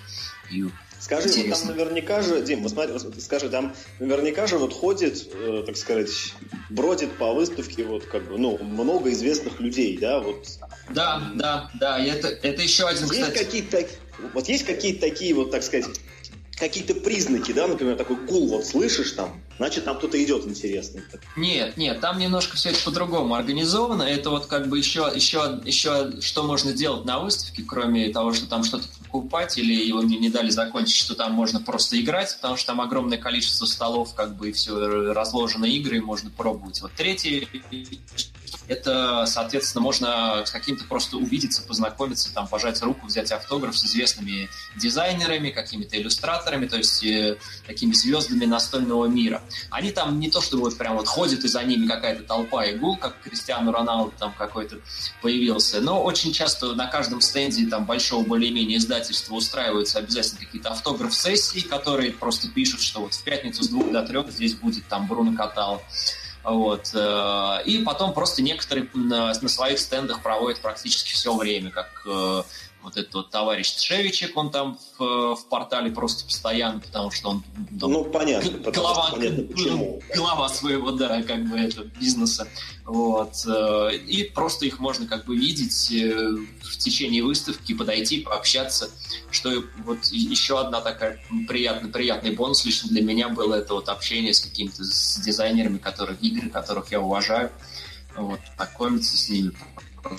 [0.51, 0.64] И
[1.05, 5.29] Скажи, вот там наверняка же, Дим, вот смотри, вот, скажи, там наверняка же вот ходит,
[5.35, 6.09] э, так сказать,
[6.71, 10.47] бродит по выставке вот как бы, ну, много известных людей, да, вот.
[10.88, 13.37] Да, да, да, это, это еще один, есть кстати...
[13.37, 13.87] какие-то,
[14.33, 15.85] вот есть какие-то такие вот, так сказать,
[16.57, 21.03] какие-то признаки, да, например, такой гул, вот слышишь там, значит, там кто-то идет интересный.
[21.37, 24.05] Нет, нет, там немножко все это по-другому организовано.
[24.05, 28.47] Это вот как бы еще, еще, еще что можно делать на выставке, кроме того, что
[28.47, 32.57] там что-то покупать, или его мне не дали закончить, что там можно просто играть, потому
[32.57, 36.83] что там огромное количество столов, как бы, и все разложено игры, и можно пробовать.
[36.83, 37.48] Вот третий
[38.69, 44.49] это, соответственно, можно с каким-то просто увидеться, познакомиться, там, пожать руку, взять автограф с известными
[44.77, 47.37] дизайнерами, какими-то иллюстраторами, то есть э,
[47.67, 49.43] такими звездами настольного мира.
[49.71, 52.77] Они там не то, что вот прям вот ходят, и за ними какая-то толпа и
[52.77, 54.79] гул, как Кристиану Роналду там какой-то
[55.21, 61.61] появился, но очень часто на каждом стенде там большого более-менее издательства устраиваются обязательно какие-то автограф-сессии,
[61.61, 65.37] которые просто пишут, что вот в пятницу с двух до трех здесь будет там Бруно
[65.37, 65.83] Катал.
[66.45, 66.91] Вот.
[66.95, 72.43] Э, и потом просто некоторые на, своих стендах проводят практически все время, как э,
[72.85, 77.44] вот этот вот товарищ Тшевичек, он там в, в портале просто постоянно, потому что он
[77.81, 80.03] там, ну понятно, глава, понятно почему.
[80.14, 82.47] глава своего да как бы этого бизнеса,
[82.85, 88.90] вот э, и просто их можно как бы видеть в течение выставки, подойти, пообщаться,
[89.31, 91.18] что вот еще одна такая
[91.49, 96.23] приятный приятный бонус лично для меня было это вот общение с какими-то с дизайнерами, которых
[96.23, 97.51] игры, которых я уважаю,
[98.14, 99.53] вот знакомиться с ними.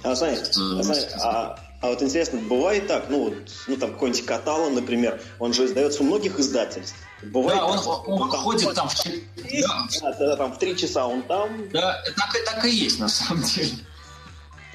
[0.01, 3.34] А, Саня, а, Саня, а а вот интересно, бывает так, ну, вот,
[3.68, 6.96] ну там какой-нибудь Каталон, например, он же издается у многих издательств.
[7.22, 9.22] Бывает, да, он, он, он там, ходит там в 4
[9.62, 10.16] да.
[10.20, 11.70] да, там в 3 часа он там.
[11.70, 13.72] Да, так, так и есть на самом деле.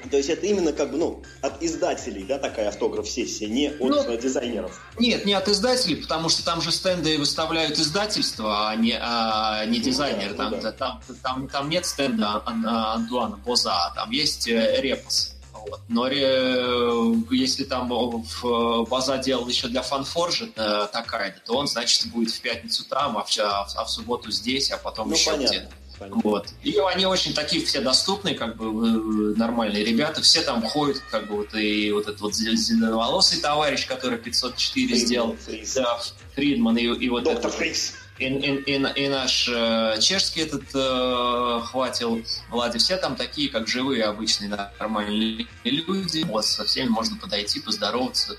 [0.09, 4.17] То есть это именно как бы, ну, от издателей, да, такая автограф-сессия, не от ну,
[4.17, 4.81] дизайнеров?
[4.97, 9.79] Нет, не от издателей, потому что там же стенды выставляют издательства, а не, а не
[9.79, 10.31] дизайнеры.
[10.31, 10.71] Ну, да, там, ну, да.
[10.71, 15.35] там, там, там нет стенда Антуана Боза, там есть э, репас.
[15.67, 15.79] Вот.
[15.87, 22.11] Но э, если там в база делал еще для фанфоржа э, такая, то он, значит,
[22.11, 25.69] будет в пятницу там, а в, а в субботу здесь, а потом ну, еще где-то.
[26.09, 26.47] Вот.
[26.63, 30.21] И они очень такие все доступные, как бы нормальные ребята.
[30.21, 35.05] Все там ходят, как бы вот и вот этот вот зеленоволосый товарищ, который 504 Фридман,
[35.05, 35.35] сделал.
[35.45, 35.73] Фрис.
[35.75, 35.99] Да,
[36.35, 37.53] Фридман и, и вот Доктор этот...
[37.53, 37.93] Фрис.
[38.21, 43.67] И, и, и, и наш э, чешский этот э, хватил, Влади, все там такие, как
[43.67, 46.23] живые обычные нормальные люди.
[46.25, 48.37] Вот со всеми можно подойти, поздороваться.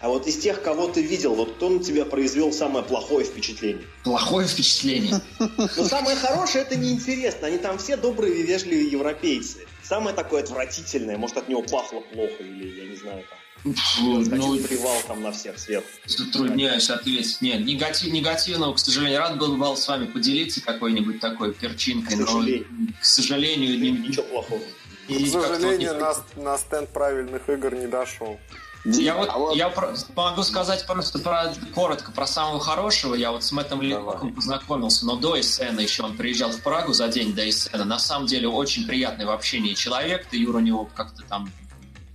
[0.00, 3.84] А вот из тех, кого ты видел, вот кто на тебя произвел самое плохое впечатление?
[4.04, 5.20] Плохое впечатление?
[5.38, 7.48] Ну, самое хорошее, это неинтересно.
[7.48, 9.66] Они там все добрые и вежливые европейцы.
[9.82, 14.96] Самое такое отвратительное, может, от него пахло плохо, или, я не знаю, там, ну, плевал
[15.06, 15.86] там на всех сверху.
[16.06, 17.40] Затрудняюсь ответить.
[17.40, 22.66] Нет, негатив, негативного, к сожалению, рад был, с вами поделиться какой-нибудь такой перчинкой, к сожалению.
[22.70, 24.62] но, к сожалению, не, ничего плохого.
[25.08, 28.38] И к сожалению, на, на стенд правильных игр не дошел.
[28.84, 33.14] Я вот, а вот я про, могу сказать просто про, коротко про самого хорошего.
[33.14, 37.08] Я вот с Мэттом Ликом познакомился, но до Эссена еще он приезжал в Прагу за
[37.08, 37.84] день до Эссена.
[37.84, 40.26] На самом деле очень приятный в общении человек.
[40.30, 41.50] Ты, Юра, у него как-то там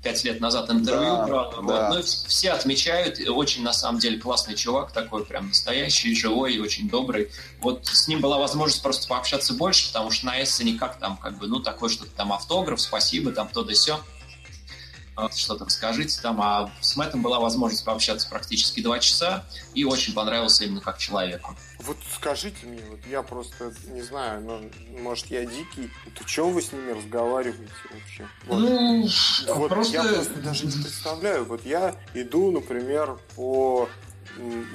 [0.06, 1.52] пять лет назад интервью да, брал.
[1.52, 1.90] Да.
[1.90, 1.96] Вот.
[1.96, 6.88] Ну, все отмечают, очень на самом деле классный чувак, такой прям настоящий, живой и очень
[6.88, 7.32] добрый.
[7.60, 11.40] Вот с ним была возможность просто пообщаться больше, потому что на Эссене как там, как
[11.40, 14.00] бы, ну, такой что-то там автограф, спасибо, там то да все
[15.36, 16.42] что-то расскажите там.
[16.42, 21.56] А с Мэттом была возможность пообщаться практически два часа, и очень понравился именно как человеку.
[21.80, 26.54] Вот скажите мне, вот я просто не знаю, ну, может я дикий, вот о чем
[26.54, 28.28] вы с ними разговариваете вообще?
[28.46, 28.60] Вот.
[28.60, 29.08] Ну,
[29.56, 29.94] вот просто...
[29.94, 31.46] Я просто даже не представляю.
[31.46, 33.90] Вот я иду, например, по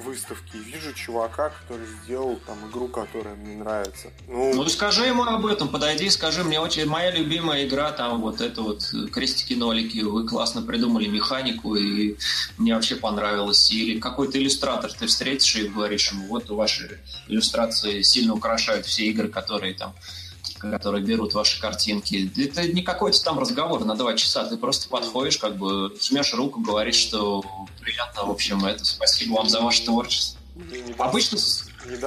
[0.03, 4.09] выставки и вижу чувака, который сделал там игру, которая мне нравится.
[4.27, 8.41] Ну, ну скажи ему об этом, подойди, скажи, мне очень моя любимая игра, там вот
[8.41, 12.15] это вот крестики-нолики, вы классно придумали механику, и
[12.57, 13.71] мне вообще понравилось.
[13.71, 19.27] Или какой-то иллюстратор ты встретишь и говоришь ему, вот ваши иллюстрации сильно украшают все игры,
[19.27, 19.95] которые там
[20.61, 22.31] которые берут ваши картинки.
[22.37, 24.45] Это не какой-то там разговор на два часа.
[24.45, 27.43] Ты просто подходишь, как бы жмешь руку, говоришь, что
[27.79, 30.39] приятно, в общем, это спасибо вам за ваше творчество.
[30.97, 31.37] Обычно,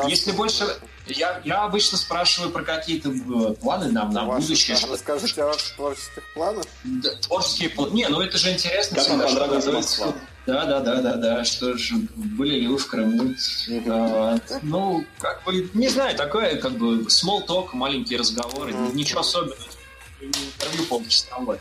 [0.09, 0.65] если больше...
[1.07, 4.75] Я, я обычно спрашиваю про какие-то э, планы нам на Ваши, будущее.
[4.75, 4.93] Что...
[4.93, 6.65] Расскажите о ваших творческих планах.
[6.83, 7.93] Да, творческие планы.
[7.93, 8.97] Не, ну это же интересно.
[8.97, 10.15] Как всегда, вам понравилась Москва?
[10.47, 11.45] Да, да, да, да, да.
[11.45, 13.35] Что ж, были ли вы в Крыму?
[13.89, 19.59] А, ну, как бы, не знаю, такое, как бы, small talk, маленькие разговоры, ничего особенного.
[20.21, 21.61] Интервью полчасовое.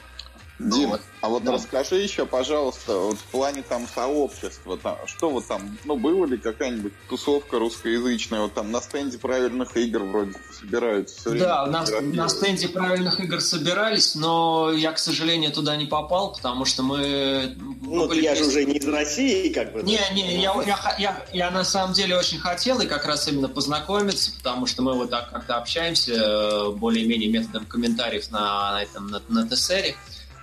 [0.69, 1.02] Дим, вот.
[1.21, 1.54] а вот да.
[1.54, 6.38] расскажи еще, пожалуйста, вот в плане там сообщества, там, что вот там, ну, была ли
[6.38, 12.30] какая-нибудь тусовка русскоязычная, вот там на стенде правильных игр вроде собираются все Да, на, на
[12.30, 17.56] стенде правильных игр собирались, но я, к сожалению, туда не попал, потому что мы...
[17.82, 18.21] Ну, были...
[18.21, 19.84] я же уже не из России, как бы.
[19.84, 23.49] Не, не, я, я, я, я на самом деле очень хотел и как раз именно
[23.49, 29.08] познакомиться, потому что мы вот так как-то общаемся э, более-менее методом комментариев на, на этом,
[29.08, 29.95] на, на ТСРе.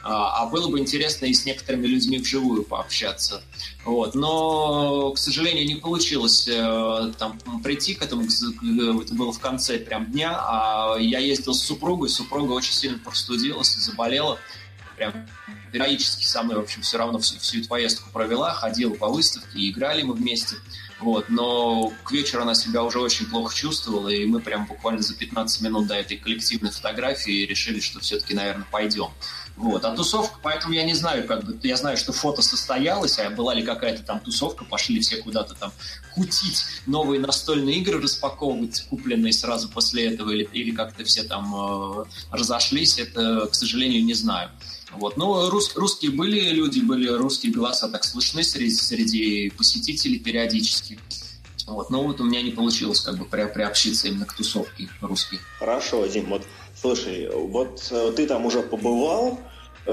[0.03, 3.43] А, а было бы интересно и с некоторыми людьми вживую пообщаться.
[3.85, 4.15] Вот.
[4.15, 10.11] Но, к сожалению, не получилось э, там прийти к этому, это было в конце прям
[10.11, 14.39] дня, а я ездил с супругой, супруга очень сильно простудилась и заболела,
[14.97, 15.13] прям
[15.73, 19.69] героически со мной, в общем, все равно всю, всю эту поездку провела, ходила по выставке,
[19.69, 20.57] играли мы вместе.
[21.01, 25.15] Вот, но к вечеру она себя уже очень плохо чувствовала, и мы прям буквально за
[25.15, 29.11] 15 минут до этой коллективной фотографии решили, что все-таки, наверное, пойдем.
[29.61, 29.85] Вот.
[29.85, 33.53] А тусовка, поэтому я не знаю, как бы, я знаю, что фото состоялось, а была
[33.53, 35.71] ли какая-то там тусовка, пошли все куда-то там
[36.15, 42.05] кутить новые настольные игры, распаковывать купленные сразу после этого, или, или как-то все там э,
[42.31, 44.51] разошлись, это, к сожалению, не знаю.
[44.93, 45.19] Вот.
[45.19, 50.99] Но рус, русские были люди, были русские голоса так слышны среди, среди посетителей периодически.
[51.67, 51.91] Вот.
[51.91, 55.39] Но вот у меня не получилось как бы при, приобщиться именно к тусовке русской.
[55.59, 56.45] Хорошо, Дим, вот
[56.81, 59.39] слушай, вот э, ты там уже побывал,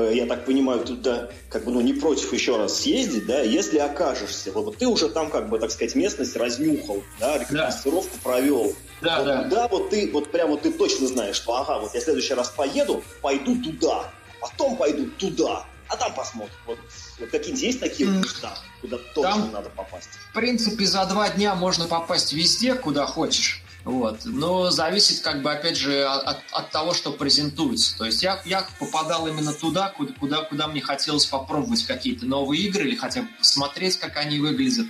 [0.03, 4.51] я так понимаю, туда как бы ну, не против еще раз съездить, да, если окажешься,
[4.51, 8.21] вот ты уже там, как бы, так сказать, местность разнюхал, да, реконструировку да.
[8.23, 8.75] провел.
[9.01, 9.43] Да, вот да.
[9.43, 12.33] Туда вот ты, вот прямо вот ты точно знаешь, что ага, вот я в следующий
[12.33, 16.55] раз поеду, пойду туда, потом пойду туда, а там посмотрим.
[16.65, 16.79] Вот,
[17.19, 20.09] вот какие-нибудь есть такие места, куда точно там, надо попасть?
[20.31, 23.63] В принципе, за два дня можно попасть везде, куда хочешь.
[23.87, 24.25] Вот.
[24.25, 27.97] Но зависит, как бы, опять же, от, от того, что презентуется.
[27.97, 32.63] То есть я, я попадал именно туда, куда, куда, куда мне хотелось попробовать какие-то новые
[32.63, 34.87] игры или хотя бы посмотреть, как они выглядят.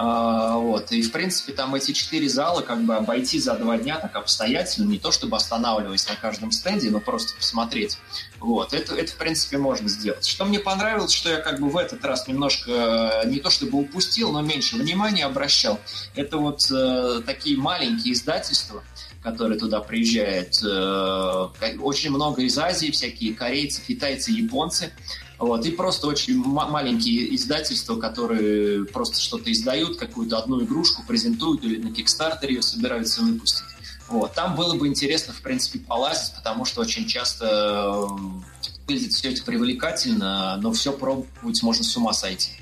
[0.00, 0.92] А, вот.
[0.92, 4.88] И, в принципе, там эти четыре зала как бы обойти за два дня так обстоятельно,
[4.88, 7.98] не то чтобы останавливаясь на каждом стенде, но просто посмотреть.
[8.38, 8.72] Вот.
[8.72, 10.24] Это, это, в принципе, можно сделать.
[10.24, 14.30] Что мне понравилось, что я как бы в этот раз немножко не то чтобы упустил,
[14.30, 15.80] но меньше внимания обращал,
[16.14, 18.84] это вот э, такие маленькие издательства,
[19.20, 20.62] которые туда приезжают.
[20.62, 21.48] Э,
[21.80, 24.92] очень много из Азии, всякие корейцы, китайцы, японцы.
[25.38, 31.80] Вот, и просто очень маленькие издательства, которые просто что-то издают, какую-то одну игрушку презентуют или
[31.80, 33.64] на Kickstarter ее собираются выпустить.
[34.08, 34.34] Вот.
[34.34, 39.44] Там было бы интересно, в принципе, полазить, потому что очень часто э, выглядит все это
[39.44, 42.52] привлекательно, но все пробовать можно с ума сойти.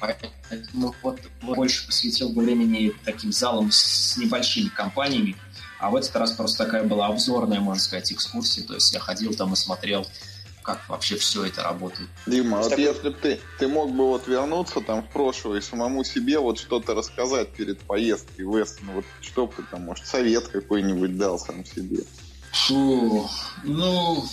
[0.00, 5.36] Поэтому вот больше посвятил бы времени таким залам с небольшими компаниями,
[5.78, 8.64] а в этот раз просто такая была обзорная, можно сказать, экскурсия.
[8.64, 10.06] То есть я ходил там и смотрел
[10.62, 12.08] как вообще все это работает.
[12.26, 12.84] Дима, вот такой...
[12.84, 16.58] если бы ты, ты мог бы вот вернуться там в прошлое и самому себе вот
[16.58, 21.38] что-то рассказать перед поездкой в Эстон, вот что бы ты там, может, совет какой-нибудь дал
[21.38, 22.04] сам себе?
[22.52, 23.28] Фу,
[23.64, 24.24] ну,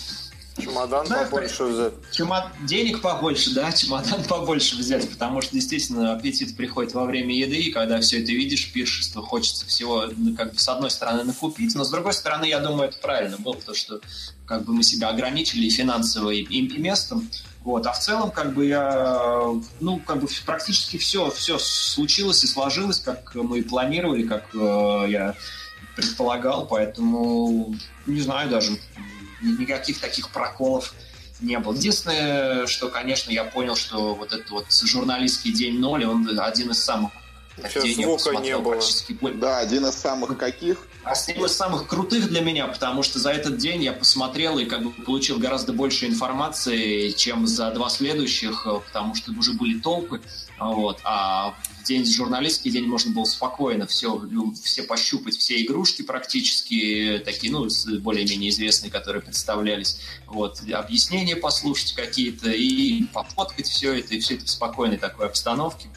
[0.60, 1.92] Чемодан да, побольше взять.
[2.12, 2.44] Чемод...
[2.66, 7.72] Денег побольше, да, чемодан побольше взять, потому что действительно аппетит приходит во время еды, и
[7.72, 11.84] когда все это видишь, пиршество, хочется всего, ну, как бы, с одной стороны, накупить, но
[11.84, 14.00] с другой стороны, я думаю, это правильно было, то, что
[14.46, 17.28] как бы мы себя ограничили и финансово, и, и местом,
[17.62, 17.86] вот.
[17.86, 19.44] А в целом, как бы я,
[19.80, 25.34] ну, как бы практически все, все случилось и сложилось, как мы планировали, как э, я
[25.94, 27.74] предполагал, поэтому
[28.06, 28.72] не знаю даже,
[29.42, 30.94] никаких таких проколов
[31.40, 31.74] не было.
[31.74, 36.82] Единственное, что, конечно, я понял, что вот этот вот журналистский день ноль, он один из
[36.82, 37.12] самых
[37.56, 38.80] Сейчас день звука не было.
[39.34, 40.86] Да, один из самых каких?
[41.02, 44.82] Один из самых крутых для меня, потому что за этот день я посмотрел и как
[44.82, 50.20] бы получил гораздо больше информации, чем за два следующих, потому что уже были толпы.
[50.58, 51.00] Вот.
[51.04, 54.22] А день журналистский день можно было спокойно все,
[54.62, 57.68] все пощупать, все игрушки практически, такие, ну,
[58.00, 60.00] более-менее известные, которые представлялись.
[60.26, 60.60] Вот.
[60.72, 65.88] Объяснения послушать какие-то и пофоткать все это, и все это в спокойной такой обстановке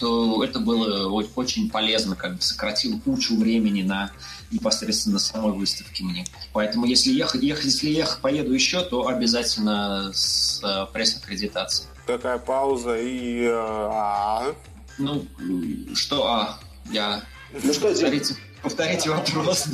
[0.00, 4.10] то это было очень полезно, как бы сократило кучу времени на
[4.50, 6.24] непосредственно самой выставке мне.
[6.52, 11.88] Поэтому если ехать, ехать если я поеду еще, то обязательно с э, пресс-аккредитацией.
[12.06, 13.42] Такая пауза и...
[13.42, 14.54] Э, а...
[15.00, 15.24] Ну,
[15.94, 16.60] что а?
[16.90, 17.22] Я...
[17.52, 19.66] Ну что, Повторите, повторите вопрос.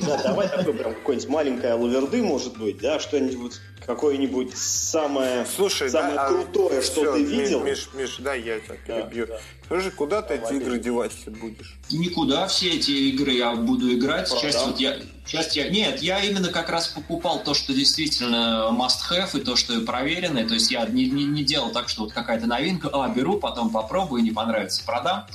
[0.00, 6.16] Да, давай такой прям какой-нибудь маленькая лаверды, может быть, да, что-нибудь какое-нибудь самое, Слушай, самое
[6.16, 7.60] да, крутое, что все, ты видел.
[7.60, 9.26] Миш, Миш, да, я тебя перебью.
[9.26, 9.40] Да, да.
[9.66, 11.78] Скажи, куда ты эти игры девать будешь?
[11.90, 14.28] Никуда все эти игры я буду играть.
[14.28, 14.46] Правда?
[14.46, 19.10] Часть вот я, часть я, нет, я именно как раз покупал то, что действительно must
[19.10, 20.46] have и то, что проверенное.
[20.46, 23.70] То есть я не, не, не делал так, что вот какая-то новинка, а беру, потом
[23.70, 25.26] попробую, не понравится, продам.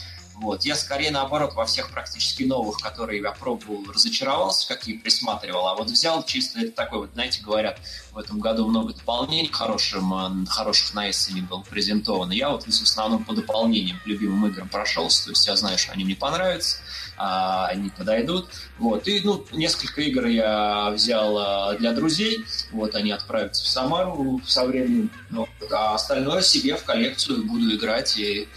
[0.42, 0.64] Вот.
[0.64, 5.90] Я скорее наоборот во всех практически новых, которые я пробовал, разочаровался, какие присматривал, а вот
[5.90, 7.80] взял чисто это такой вот, знаете, говорят,
[8.14, 12.32] в этом году много дополнений хорошим, э, хороших на Эссене было презентовано.
[12.32, 15.92] Я вот в основном по дополнениям к любимым играм прошелся, то есть я знаю, что
[15.92, 16.78] они мне понравятся,
[17.18, 18.48] а они подойдут.
[18.78, 19.10] Вот.
[19.10, 24.66] И ну, несколько игр я взял э, для друзей, вот они отправятся в Самару со
[24.66, 25.50] временем, вот.
[25.70, 28.48] а остальное себе в коллекцию буду играть и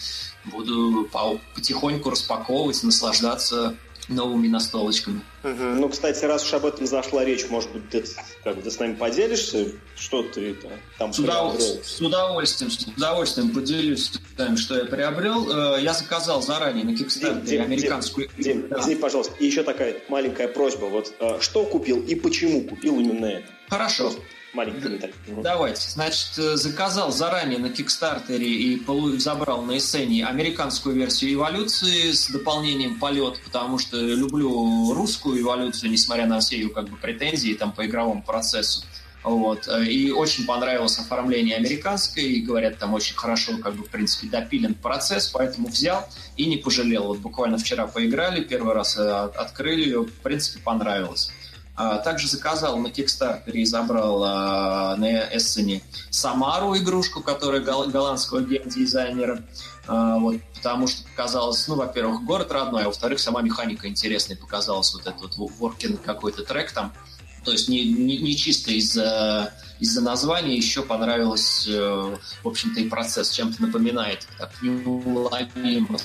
[0.44, 1.08] буду
[1.54, 3.76] потихоньку распаковывать, наслаждаться
[4.08, 5.20] новыми настолочками.
[5.44, 5.62] Угу.
[5.78, 8.04] Ну, кстати, раз уж об этом зашла речь, может быть, ты,
[8.42, 10.56] как бы, ты с нами поделишься, что ты
[10.98, 11.60] там с, удов...
[11.60, 15.76] с удовольствием, с удовольствием поделюсь тем, что я приобрел.
[15.76, 18.28] Э, я заказал заранее на Kickstarter американскую...
[18.38, 18.80] Дим, да.
[18.80, 20.86] извини, пожалуйста, и еще такая маленькая просьба.
[20.86, 23.46] Вот э, что купил и почему купил именно это?
[23.68, 24.10] Хорошо.
[24.10, 25.14] Просто маленький комментарий.
[25.26, 25.88] Давайте.
[25.90, 28.82] Значит, э, заказал заранее на Кикстартере и
[29.18, 36.26] забрал на Эссене американскую версию эволюции с дополнением полет, потому что люблю русскую эволюцию, несмотря
[36.26, 38.84] на все ее как бы претензии там по игровому процессу.
[39.22, 39.68] Вот.
[39.68, 44.28] Э, и очень понравилось оформление американской, и говорят, там очень хорошо, как бы, в принципе,
[44.28, 47.04] допилен процесс, поэтому взял и не пожалел.
[47.04, 51.30] Вот буквально вчера поиграли, первый раз э, открыли ее, в принципе, понравилось.
[51.74, 59.42] А, также заказал на Кикстартере и забрал а, на Эссене Самару игрушку, которая голландского геймдизайнера.
[59.86, 64.92] А, вот, потому что показалось, ну, во-первых, город родной, а во-вторых, сама механика интересная показалась,
[64.92, 66.92] вот этот вот воркинг какой-то трек там.
[67.44, 72.88] То есть не, не, не чисто из-за из названия еще понравилось, э, в общем-то, и
[72.88, 73.30] процесс.
[73.30, 75.98] Чем-то напоминает так неуловимо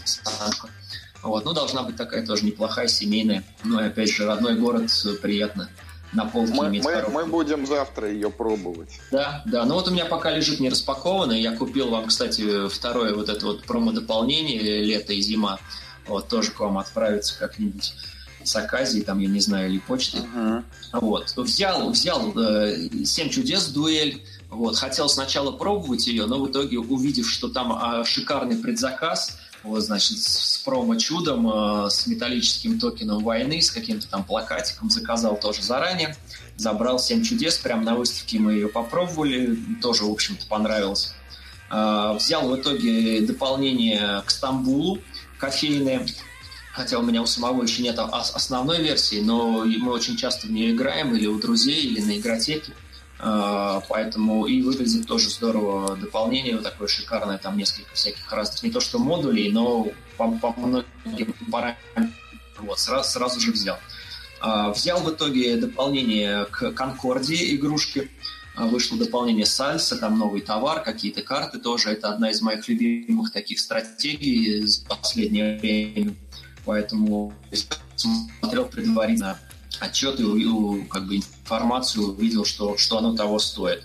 [1.24, 3.44] Вот, ну, должна быть такая тоже неплохая, семейная.
[3.64, 5.70] Ну, и опять же, родной город, приятно
[6.14, 9.00] на полке мы, иметь мы, мы будем завтра ее пробовать.
[9.12, 9.66] Да, да.
[9.66, 11.42] Ну вот у меня пока лежит не распакованный.
[11.42, 15.60] Я купил вам, кстати, второе вот это вот промо-дополнение лето и зима.
[16.08, 17.94] Вот тоже к вам отправиться как-нибудь
[18.44, 20.20] с Аказии, там, я не знаю, или почты.
[20.20, 20.64] Uh-huh.
[20.94, 21.34] Вот.
[21.36, 24.24] Взял, взял э, «Семь чудес» дуэль.
[24.50, 24.78] Вот.
[24.78, 29.38] Хотел сначала пробовать ее, но в итоге, увидев, что там э, шикарный предзаказ,
[29.68, 31.48] вот, значит, с промо-чудом,
[31.86, 36.16] э, с металлическим токеном войны, с каким-то там плакатиком, заказал тоже заранее.
[36.56, 41.14] Забрал «Семь чудес», прямо на выставке мы ее попробовали, тоже, в общем-то, понравилось.
[41.70, 45.00] Э, взял в итоге дополнение к Стамбулу,
[45.38, 46.08] кофейное,
[46.72, 50.72] хотя у меня у самого еще нет основной версии, но мы очень часто в нее
[50.72, 52.74] играем или у друзей, или на игротеке.
[53.20, 58.72] А, поэтому и выглядит тоже здорово дополнение, вот такое шикарное, там несколько всяких разных, не
[58.72, 59.88] то что модулей, но
[60.18, 62.14] по, по многим параметрам
[62.60, 63.78] вот, сразу, сразу же взял.
[64.40, 68.12] А, взял в итоге дополнение к Конкордии игрушки,
[68.56, 71.90] а, вышло дополнение Сальса, там новый товар, какие-то карты тоже.
[71.90, 76.16] Это одна из моих любимых таких стратегий в последнее время.
[76.66, 77.34] Поэтому
[77.96, 79.40] смотрел предварительно
[79.80, 80.24] отчеты,
[80.90, 83.84] как бы информацию, увидел, что, что оно того стоит.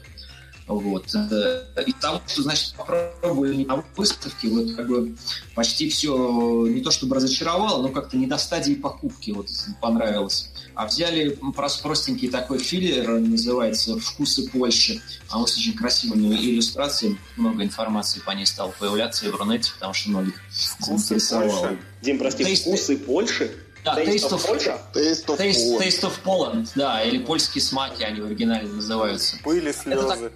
[0.66, 1.14] Вот.
[1.14, 5.14] Э, и того, что, значит, попробовали на выставке, вот как бы
[5.54, 9.48] почти все не то чтобы разочаровало, но как-то не до стадии покупки вот
[9.80, 10.50] понравилось.
[10.74, 11.38] А взяли
[11.82, 15.02] простенький такой филлер, называется «Вкусы Польши».
[15.28, 19.72] А он с очень красивыми иллюстрациями, много информации по ней стало появляться и в Рунете,
[19.74, 21.78] потому что многих Вкусы Польши?
[22.00, 22.54] Дим, прости.
[22.54, 23.50] «Вкусы Польши»?
[23.84, 24.80] Да, Taste, Taste of, Pольша?
[24.94, 29.36] Taste of, Taste, Taste of Poland, да, или польские смаки они в оригинале называются.
[29.44, 30.30] Были слезы.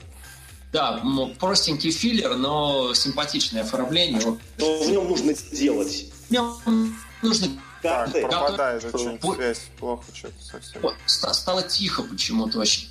[0.73, 1.03] Так, да,
[1.39, 4.21] простенький филлер, но симпатичное оформление.
[4.21, 6.07] Что в нем нужно сделать?
[6.29, 7.49] В нем нужно
[7.83, 10.83] так, пропадает очень связь, плохо что-то совсем.
[11.07, 12.89] Стало тихо почему-то очень.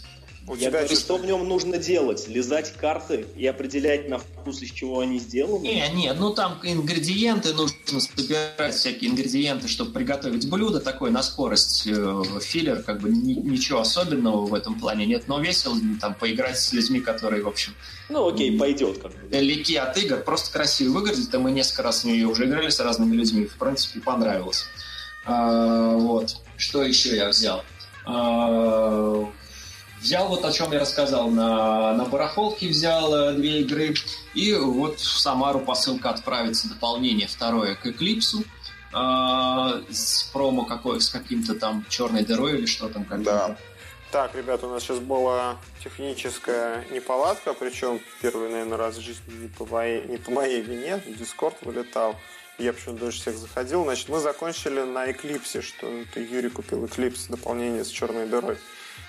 [0.47, 2.27] У Я говорю, что в нем нужно делать?
[2.27, 5.63] Лизать карты и определять на вкус, из чего они сделаны?
[5.63, 11.87] Не, не, ну там ингредиенты, нужно собирать всякие ингредиенты, чтобы приготовить блюдо, такой на скорость
[11.87, 16.59] э, филлер, как бы ни, ничего особенного в этом плане нет, но весело там поиграть
[16.59, 17.73] с людьми, которые, в общем...
[18.09, 19.27] Ну окей, пойдет как бы.
[19.29, 22.79] Далеки от игр, просто красиво выглядит, а мы несколько раз в нее уже играли с
[22.79, 24.65] разными людьми, в принципе, понравилось.
[25.25, 27.63] А, вот, что еще я взял?
[28.05, 29.27] А,
[30.05, 33.95] Взял вот о чем я рассказал на, на барахолке, взял э, две игры.
[34.35, 38.43] И вот в Самару посылка отправится дополнение второе к Эклипсу.
[38.93, 43.57] Э, с промо какой, с каким-то там черной дырой или что там Да.
[44.11, 49.47] Так, ребята, у нас сейчас была техническая неполадка, причем первый, наверное, раз в жизни не
[49.47, 52.15] по моей, не по моей вине, Дискорд вылетал.
[52.59, 53.83] Я почему-то даже всех заходил.
[53.85, 58.59] Значит, мы закончили на Эклипсе, что ты, Юрий, купил Эклипс, дополнение с черной дырой.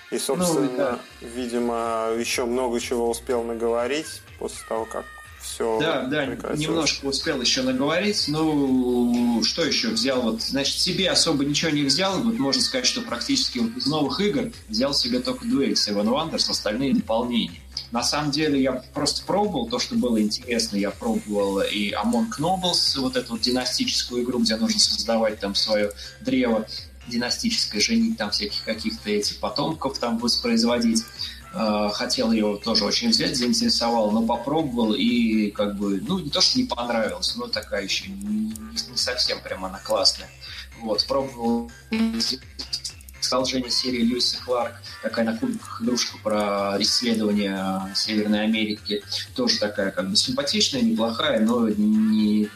[0.09, 0.99] И, собственно, ну, да.
[1.21, 5.05] видимо, еще много чего успел наговорить после того, как
[5.41, 8.25] все Да, да, немножко успел еще наговорить.
[8.27, 10.21] Ну, что еще взял?
[10.21, 12.19] Вот, значит, себе особо ничего не взял.
[12.21, 16.49] Вот можно сказать, что практически вот из новых игр взял себе только дуэль Seven Wonders,
[16.49, 17.61] остальные дополнения.
[17.91, 20.77] На самом деле я просто пробовал то, что было интересно.
[20.77, 25.91] Я пробовал и Among Nobles, вот эту вот династическую игру, где нужно создавать там свое
[26.21, 26.65] древо
[27.07, 31.03] династической, женить там всяких каких-то этих потомков там воспроизводить.
[31.53, 36.41] Э, хотел ее тоже очень взять, заинтересовал, но попробовал и как бы, ну, не то,
[36.41, 38.53] что не понравилось, но такая еще не,
[38.89, 40.29] не совсем прям она классная.
[40.81, 41.71] Вот, пробовал
[43.21, 49.03] продолжение серии Льюиса Кларк, такая на кубиках игрушка про исследование Северной Америки,
[49.35, 52.49] тоже такая как бы симпатичная, неплохая, но не,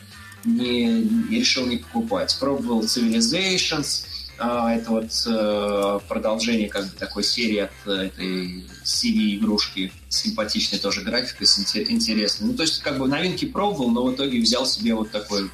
[0.46, 2.36] не, не решил не покупать.
[2.40, 4.06] Пробовал Civilizations,
[4.44, 11.46] это вот э, продолжение как бы такой серии от э, этой CV-игрушки, симпатичной тоже графикой,
[11.90, 12.48] интересной.
[12.48, 15.52] Ну, то есть, как бы новинки пробовал, но в итоге взял себе вот такой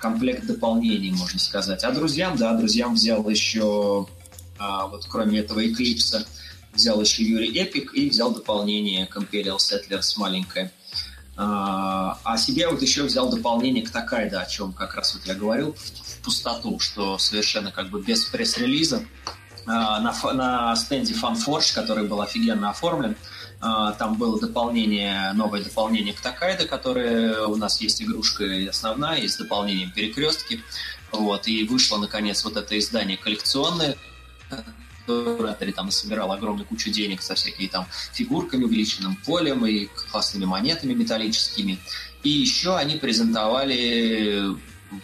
[0.00, 1.82] комплект дополнений, можно сказать.
[1.82, 4.06] А друзьям, да, друзьям взял еще,
[4.58, 6.24] а, вот кроме этого Эклипса,
[6.72, 10.70] взял еще Юрий Эпик и взял дополнение к Imperial Settlers маленькое.
[11.42, 15.34] А, а себе вот еще взял дополнение к Такайда, о чем как раз вот я
[15.34, 15.74] говорил,
[16.22, 19.02] пустоту, что совершенно как бы без пресс-релиза.
[19.66, 23.16] А, на, на стенде FunForge, который был офигенно оформлен,
[23.62, 29.38] а, там было дополнение, новое дополнение к Такайда, которое у нас есть игрушка основная, есть
[29.38, 30.62] дополнение перекрестки.
[31.10, 33.96] Вот, и вышло, наконец, вот это издание коллекционное,
[35.48, 40.94] которое там собирал огромную кучу денег со всякими там фигурками, увеличенным полем и классными монетами
[40.94, 41.78] металлическими.
[42.22, 44.56] И еще они презентовали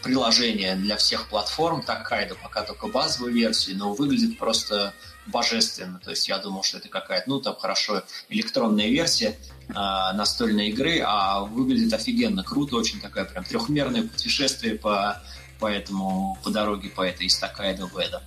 [0.03, 4.93] приложение для всех платформ Такайдо, пока только базовую версию, но выглядит просто
[5.27, 6.01] божественно.
[6.03, 9.39] То есть я думал, что это какая-то, ну, там хорошо, электронная версия
[9.69, 15.23] э, настольной игры, а выглядит офигенно круто, очень такая прям трехмерное путешествие по,
[15.59, 18.23] по этому, по дороге по этой из Такайдо в Эда.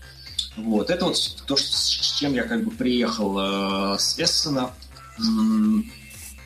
[0.64, 4.72] Вот, это вот то, с чем я как бы приехал э, с Эссена.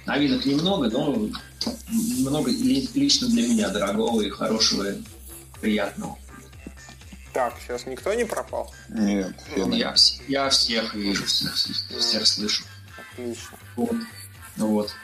[0.05, 1.29] Новинок немного, но
[2.19, 5.01] много лично для меня дорогого и хорошего, и
[5.61, 6.17] приятного.
[7.33, 8.71] Так, сейчас никто не пропал?
[8.89, 9.33] Нет.
[9.55, 9.95] Я,
[10.27, 12.63] я всех вижу, всех, всех слышу.
[13.13, 13.57] Отлично.
[13.75, 13.95] Вот.
[14.57, 14.95] Вот.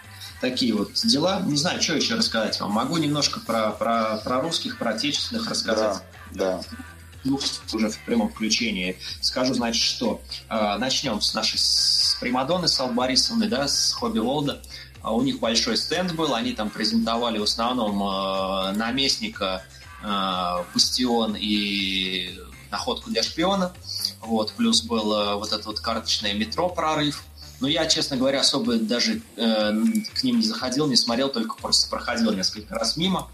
[0.41, 1.41] Такие вот дела.
[1.41, 2.71] Не знаю, что еще рассказать вам.
[2.71, 6.03] Могу немножко про, про, про русских, про отечественных рассказать.
[6.31, 6.79] Да, да.
[7.23, 7.39] Ну,
[7.73, 8.97] уже в прямом включении.
[9.21, 10.21] Скажу, значит, что.
[10.49, 14.61] Э, начнем с нашей с Примадонны, с Ал Борисовны, да, с Хобби Волда.
[15.01, 19.63] А у них большой стенд был, они там презентовали в основном э, наместника
[20.03, 22.37] э, Бастион и
[22.71, 23.73] находку для шпиона.
[24.21, 27.23] Вот, плюс был э, вот это вот карточное метро прорыв.
[27.59, 29.71] Но я, честно говоря, особо даже э,
[30.13, 33.29] к ним не заходил, не смотрел, только просто проходил несколько раз мимо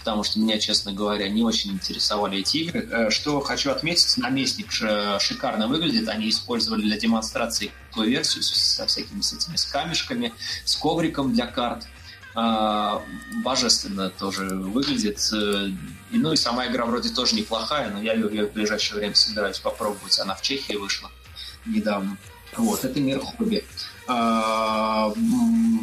[0.00, 2.88] потому что меня, честно говоря, не очень интересовали эти игры.
[2.90, 6.08] Э, что хочу отметить, наместник шикарно выглядит.
[6.08, 10.32] Они использовали для демонстрации ту версию со всякими с этими с камешками,
[10.64, 11.86] с ковриком для карт.
[12.34, 13.02] А,
[13.42, 15.18] божественно тоже выглядит.
[15.32, 15.68] Э,
[16.10, 19.58] и, ну и сама игра вроде тоже неплохая, но я ее в ближайшее время собираюсь
[19.58, 20.18] попробовать.
[20.20, 21.10] Она в Чехии вышла
[21.66, 22.16] недавно.
[22.56, 23.64] Вот, это мир хобби.
[24.06, 25.12] А,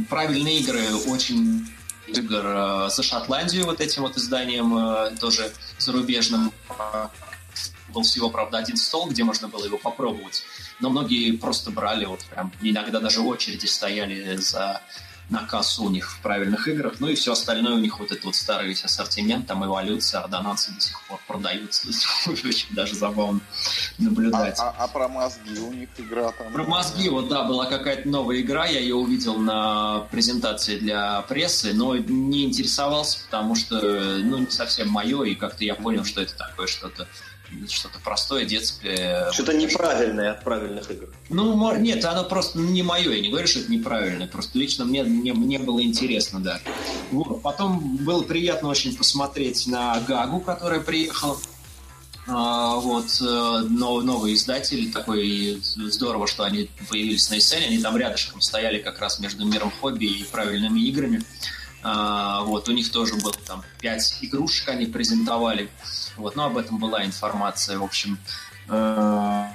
[0.10, 1.68] правильные игры очень
[2.08, 6.52] игр э, за Шотландию вот этим вот изданием э, тоже зарубежным.
[7.94, 10.44] Был всего, правда, один стол, где можно было его попробовать.
[10.80, 14.82] Но многие просто брали, вот прям иногда даже очереди стояли за
[15.30, 16.96] на кассу у них в правильных играх.
[17.00, 20.72] Ну и все остальное у них вот этот вот старый весь ассортимент, там эволюция, ордонансы
[20.72, 21.88] до сих пор продаются.
[22.30, 23.42] Очень даже забавно
[23.98, 24.60] наблюдать.
[24.60, 26.52] А, а, а про мозги у них игра там?
[26.54, 31.74] Про мозги, вот да, была какая-то новая игра, я ее увидел на презентации для прессы,
[31.74, 36.36] но не интересовался, потому что, ну, не совсем мое, и как-то я понял, что это
[36.36, 37.08] такое что-то
[37.70, 39.32] что-то простое, детское.
[39.32, 41.10] Что-то вот, неправильное от правильных игр.
[41.30, 43.12] Ну, нет, оно просто не мое.
[43.12, 44.28] Я не говорю, что это неправильное.
[44.28, 46.60] Просто лично мне, мне, мне было интересно, да.
[47.12, 47.42] Вот.
[47.42, 51.38] Потом было приятно очень посмотреть на Гагу, которая приехала.
[52.30, 57.96] А, вот, э, новый, новый издатель, такой здорово, что они появились на сцене, они там
[57.96, 61.24] рядышком стояли как раз между миром хобби и правильными играми.
[61.84, 65.70] А, вот, у них тоже было там пять игрушек они презентовали.
[66.18, 68.18] Вот, но об этом была информация, в общем.
[68.70, 69.46] Э,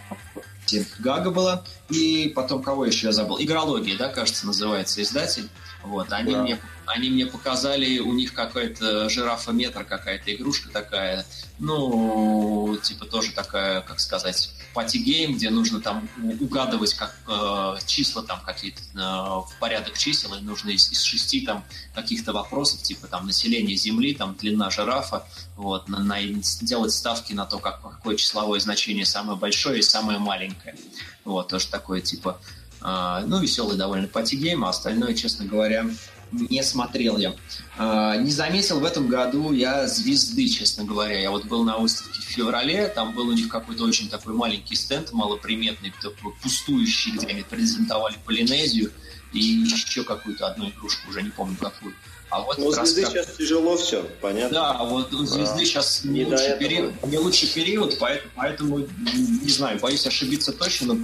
[1.01, 1.65] GaGa была.
[1.91, 3.37] И потом кого еще я забыл?
[3.41, 5.49] Игрология, да, кажется, называется издатель.
[5.83, 6.43] Вот, они, да.
[6.43, 11.27] мне, они мне показали, у них какая-то жирафометр, какая-то игрушка такая,
[11.59, 16.09] ну, типа тоже такая, как сказать, party game, где нужно там
[16.41, 21.43] угадывать как, э, числа там какие-то э, в порядок чисел, и нужно из, из шести
[21.43, 21.65] там
[21.95, 26.21] каких-то вопросов, типа там население Земли, там длина жирафа, вот, на, на,
[26.61, 30.77] делать ставки на то, как, какое числовое значение самое большое и самое маленькое.
[31.25, 32.41] Вот, тоже такое, типа,
[32.81, 35.87] а, ну, веселый довольно party game, а остальное, честно говоря,
[36.33, 37.35] не смотрел я.
[37.77, 41.19] А, не заметил в этом году я звезды, честно говоря.
[41.19, 44.75] Я вот был на выставке в феврале, там был у них какой-то очень такой маленький
[44.75, 48.91] стенд, малоприметный, такой пустующий, где они презентовали Полинезию
[49.33, 51.95] и еще какую-то одну игрушку, уже не помню какую.
[52.33, 53.13] А вот ну, звезды как...
[53.13, 54.55] сейчас тяжело все, понятно?
[54.55, 55.65] Да, вот у звезды да.
[55.67, 60.97] сейчас не, не лучший период, не лучший период, поэтому, поэтому, не знаю, боюсь ошибиться точно,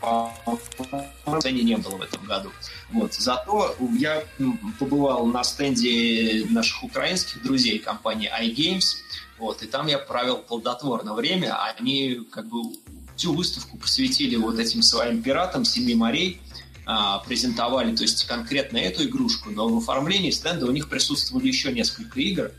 [0.00, 2.52] но цене не было в этом году.
[2.92, 3.12] Вот.
[3.12, 4.22] Зато я
[4.78, 8.98] побывал на стенде наших украинских друзей компании iGames,
[9.38, 11.60] вот, и там я провел плодотворное время.
[11.60, 12.72] Они как бы
[13.16, 16.40] всю выставку посвятили вот этим своим пиратам Семи морей,
[16.90, 21.70] а, презентовали, то есть конкретно эту игрушку, но в оформлении стенда у них присутствовали еще
[21.70, 22.50] несколько игр.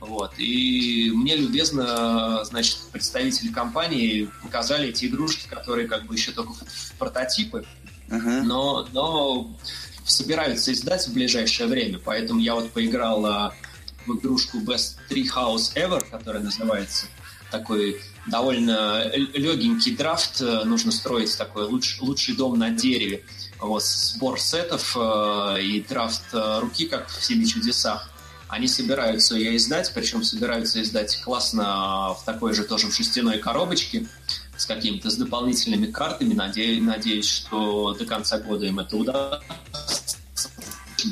[0.00, 0.32] Вот.
[0.38, 6.54] И мне любезно, значит, представители компании показали эти игрушки, которые как бы еще только
[6.98, 7.66] прототипы,
[8.08, 8.42] uh-huh.
[8.44, 9.54] но, но
[10.06, 12.00] собираются издать в ближайшее время.
[12.02, 13.54] Поэтому я вот поиграл а,
[14.06, 17.04] в игрушку Best Tree House Ever, которая называется
[17.50, 20.40] такой довольно легенький драфт.
[20.40, 23.24] Нужно строить такой луч, лучший дом на дереве.
[23.64, 28.10] Вот, сбор сетов э, и драфт э, руки, как в «Семи чудесах».
[28.48, 34.06] Они собираются ее издать, причем собираются издать классно в такой же тоже в шестяной коробочке
[34.56, 36.34] с какими-то с дополнительными картами.
[36.34, 40.18] Надеюсь, надеюсь, что до конца года им это удастся.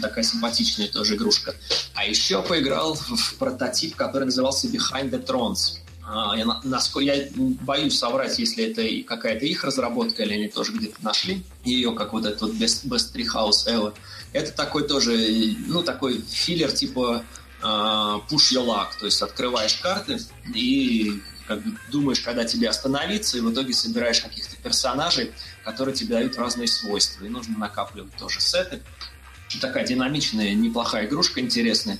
[0.00, 1.54] такая симпатичная тоже игрушка.
[1.94, 5.81] А еще поиграл в прототип, который назывался Behind the Thrones.
[6.04, 11.02] А, я, насколько, я боюсь соврать, если это какая-то их разработка, или они тоже где-то
[11.02, 13.94] нашли ее, как вот этот вот Best, Best Tree House Ever.
[14.32, 17.24] Это такой тоже, ну, такой филлер типа
[17.62, 20.18] uh, push your luck, то есть открываешь карты
[20.54, 25.32] и как бы думаешь, когда тебе остановиться, и в итоге собираешь каких-то персонажей,
[25.64, 27.24] которые тебе дают разные свойства.
[27.24, 28.82] И нужно накапливать тоже сеты.
[29.60, 31.98] Такая динамичная, неплохая игрушка, интересная.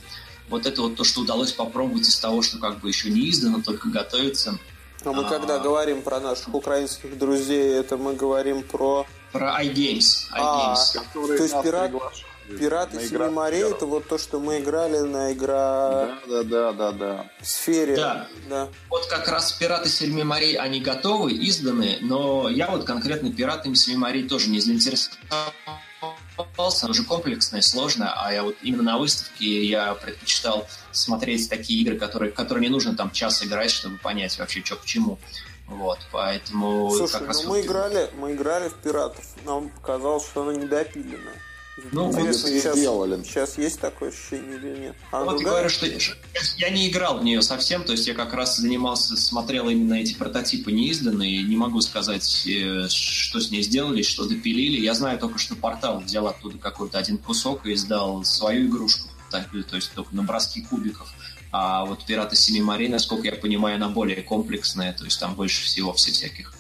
[0.53, 3.63] Вот это вот то, что удалось попробовать из того, что как бы еще не издано,
[3.63, 4.59] только готовится.
[5.03, 9.07] Но мы а, когда говорим про наших украинских друзей, это мы говорим про...
[9.33, 10.29] Про iGames.
[10.31, 10.99] iGames.
[10.99, 11.93] А, то есть пират...
[12.59, 16.19] Пираты Семи морей это вот то, что мы играли на игра.
[16.29, 17.97] Да, да, да, да, В сфере.
[17.97, 18.29] Да.
[18.51, 18.69] да.
[18.91, 23.97] Вот как раз Пираты Семи морей, они готовы, изданы, но я вот конкретно Пиратами Семи
[23.97, 25.19] морей тоже не заинтересовался.
[26.37, 31.99] Она уже комплексная, сложная, а я вот именно на выставке я предпочитал смотреть такие игры,
[31.99, 35.19] которые, которые не нужно там час играть, чтобы понять вообще, что к чему.
[35.67, 36.91] Вот, поэтому...
[36.91, 39.25] Слушай, ну мы играли, мы играли в Пиратов.
[39.45, 41.41] Нам показалось, что она недопиленная.
[41.91, 43.23] Ну, Интересно, вот сейчас, сделали.
[43.25, 44.97] сейчас есть такое ощущение или нет?
[45.11, 45.87] А вот я говорю, что
[46.57, 50.15] я не играл в нее совсем, то есть я как раз занимался, смотрел именно эти
[50.15, 54.81] прототипы неизданные, не могу сказать, э, что с ней сделали, что допилили.
[54.81, 59.77] Я знаю только, что портал взял оттуда какой-то один кусок и издал свою игрушку, то
[59.77, 61.13] есть только на броски кубиков.
[61.51, 65.65] А вот «Пираты Семи морей», насколько я понимаю, она более комплексная, то есть там больше
[65.65, 66.55] всего всяких,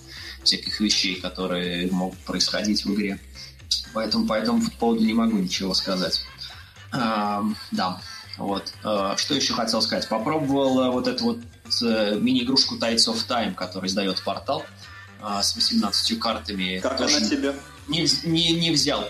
[0.44, 3.18] всяких вещей, которые могут происходить в игре.
[3.93, 6.22] Поэтому по этому поводу не могу ничего сказать.
[6.93, 8.01] А, да,
[8.38, 8.72] вот.
[8.84, 10.09] А, что еще хотел сказать?
[10.09, 11.38] Попробовал э, вот эту вот
[11.82, 14.64] э, мини-игрушку Tides of Time, который издает портал
[15.20, 16.80] а, с 18 картами.
[16.80, 17.18] Как Тоже...
[17.18, 17.55] она тебе?
[17.89, 19.09] Не, не, не взял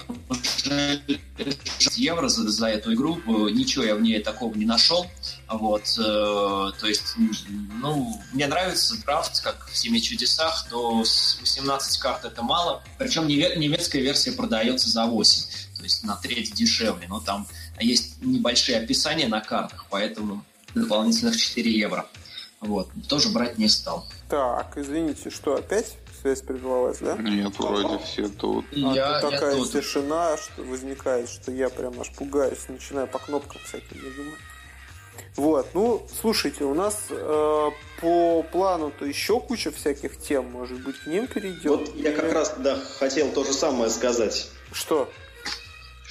[1.97, 3.17] евро за, за эту игру,
[3.51, 5.07] ничего я в ней такого не нашел.
[5.49, 7.15] Вот, э, то есть,
[7.81, 14.01] ну, мне нравится драфт, как в «Семи чудесах», то 18 карт это мало, причем немецкая
[14.01, 15.45] версия продается за 8,
[15.77, 17.47] то есть на треть дешевле, но там
[17.81, 20.45] есть небольшие описания на картах, поэтому
[20.75, 22.07] дополнительных 4 евро.
[22.61, 24.07] Вот, тоже брать не стал.
[24.31, 25.97] Так, извините, что опять?
[26.23, 27.17] Связь прервалась, да?
[27.17, 28.65] Нет, вроде все тут.
[28.73, 33.19] А я, тут такая я тишина, что возникает, что я прям аж пугаюсь, начинаю по
[33.19, 34.39] кнопкам всяким нажимать.
[35.37, 37.71] Вот, ну, слушайте, у нас э,
[38.01, 41.71] по плану-то еще куча всяких тем, может быть, к ним перейдем?
[41.71, 44.51] Вот я как раз, да, хотел то же самое сказать.
[44.73, 45.11] Что?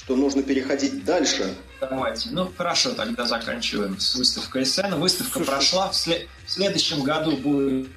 [0.03, 1.55] Что нужно переходить дальше.
[1.79, 2.29] Давайте.
[2.31, 4.95] Ну, хорошо, тогда заканчиваем с выставкой СН.
[4.95, 5.91] Выставка Слушай, прошла.
[5.91, 6.27] В, след...
[6.47, 7.87] в следующем году будет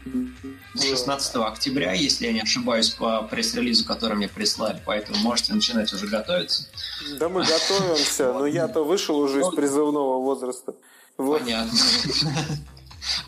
[0.74, 4.82] 16 октября, если я не ошибаюсь, по пресс-релизу, который мне прислали.
[4.84, 6.66] Поэтому можете начинать уже готовиться.
[7.18, 10.74] Да мы готовимся, но я-то вышел уже из ну, призывного возраста.
[11.16, 11.78] Понятно.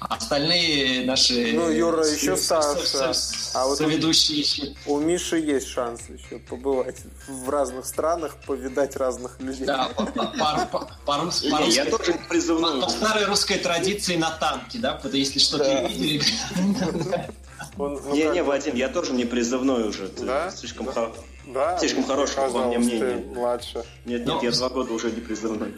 [0.00, 1.52] Остальные наши...
[1.52, 3.12] Ну, Юра еще старше.
[3.54, 4.74] А вот соведущие еще...
[4.86, 6.96] У Миши есть шанс еще побывать
[7.28, 9.66] в разных странах, повидать разных людей.
[9.66, 9.90] Да,
[11.04, 11.52] по-русски.
[11.70, 12.80] Я тоже призывной.
[12.80, 15.00] По старой русской традиции на танке, да?
[15.12, 16.22] Если что-то видели.
[17.76, 20.08] Не-не, Вадим, я тоже не призывной уже.
[20.18, 20.50] Да?
[20.50, 20.88] Слишком
[21.46, 23.24] да, Слишком хорошего по мне мнения.
[23.34, 23.84] младше.
[24.04, 25.74] Нет, нет, я два года уже не призывной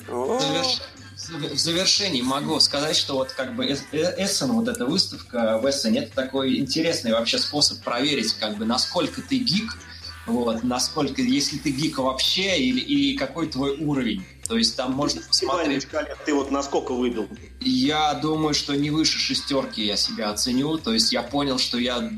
[1.29, 6.15] в завершении могу сказать, что вот как бы Эссен, вот эта выставка в Эссене, это
[6.15, 9.77] такой интересный вообще способ проверить, как бы, насколько ты гик,
[10.27, 14.25] вот, насколько, если ты гик вообще, или, и какой твой уровень.
[14.47, 15.87] То есть там можно посмотреть...
[16.25, 17.29] Ты вот насколько выбил?
[17.61, 20.79] Я думаю, что не выше шестерки я себя оценю.
[20.79, 22.11] То есть я понял, что я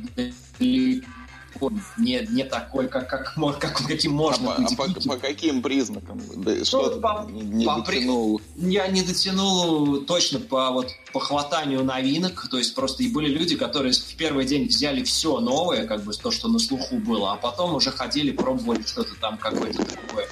[1.99, 4.73] не, не такой, как, как, как, каким можно а, быть.
[4.73, 6.21] А по, по каким признакам?
[6.37, 8.41] Да, что ну, по, не по, дотянул?
[8.57, 12.49] Я не дотянул точно по, вот, по хватанию новинок.
[12.51, 16.13] То есть просто и были люди, которые в первый день взяли все новое, как бы
[16.13, 20.29] то, что на слуху было, а потом уже ходили, пробовали что-то там какое-то другое.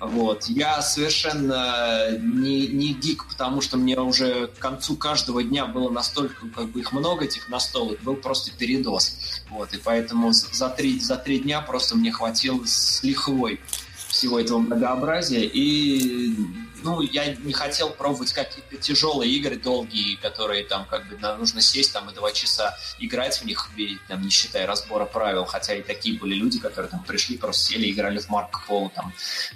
[0.00, 0.44] Вот.
[0.46, 6.46] Я совершенно не, не гик, потому что мне уже к концу каждого дня было настолько,
[6.48, 9.16] как бы их много, этих настолок, был просто передоз.
[9.50, 9.72] Вот.
[9.74, 13.60] И поэтому за три, за три дня просто мне хватило с лихвой
[14.08, 15.44] всего этого многообразия.
[15.44, 16.34] И
[16.82, 21.92] ну, я не хотел пробовать какие-то тяжелые игры, долгие, которые там как бы нужно сесть
[21.92, 23.70] там и два часа играть в них,
[24.08, 27.90] там, не считая разбора правил, хотя и такие были люди, которые там пришли, просто сели,
[27.90, 29.12] играли в Марко Поло там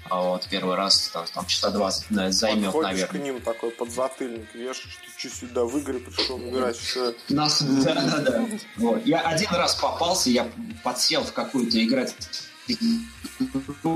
[0.08, 3.20] а вот первый раз, там, там часа два займет, Подходишь наверное.
[3.20, 6.76] к ним такой подзатыльник вешаешь, ты что сюда в игры пришел играть?
[6.76, 7.14] Что...
[7.28, 8.48] Нас, да, да, да.
[8.76, 9.06] Вот.
[9.06, 10.50] Я один раз попался, я
[10.82, 12.14] подсел в какую-то играть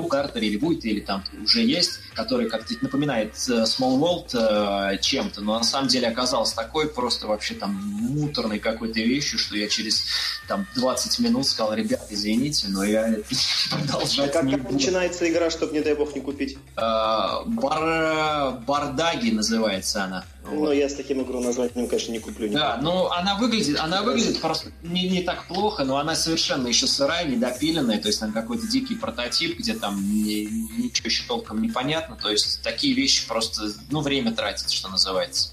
[0.09, 5.41] Картер или будет, или там уже есть, который как-то напоминает э, Small World э, чем-то,
[5.43, 10.05] но на самом деле оказался такой просто вообще там муторной какой-то вещью, что я через
[10.49, 13.17] там 20 минут сказал, ребят, извините, но я
[13.71, 14.75] продолжать а как, не как буду.
[14.75, 16.59] начинается игра, чтобы, не дай бог, не купить?
[16.77, 20.25] Э, бар, бардаги называется она.
[20.51, 20.73] Ну, вот.
[20.73, 22.49] я с таким игру названием, конечно, не куплю.
[22.51, 26.87] Да, ну она выглядит, она выглядит просто не, не так плохо, но она совершенно еще
[26.87, 30.49] сырая, недопиленная, то есть там какой-то дикий прототип, где там ни,
[30.81, 35.53] ничего еще толком не понятно, то есть такие вещи просто, ну, время тратить, что называется.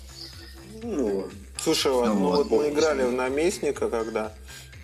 [0.81, 4.33] Ну, Слушай, вот, ну, ну вот, вот мы играли в наместника, когда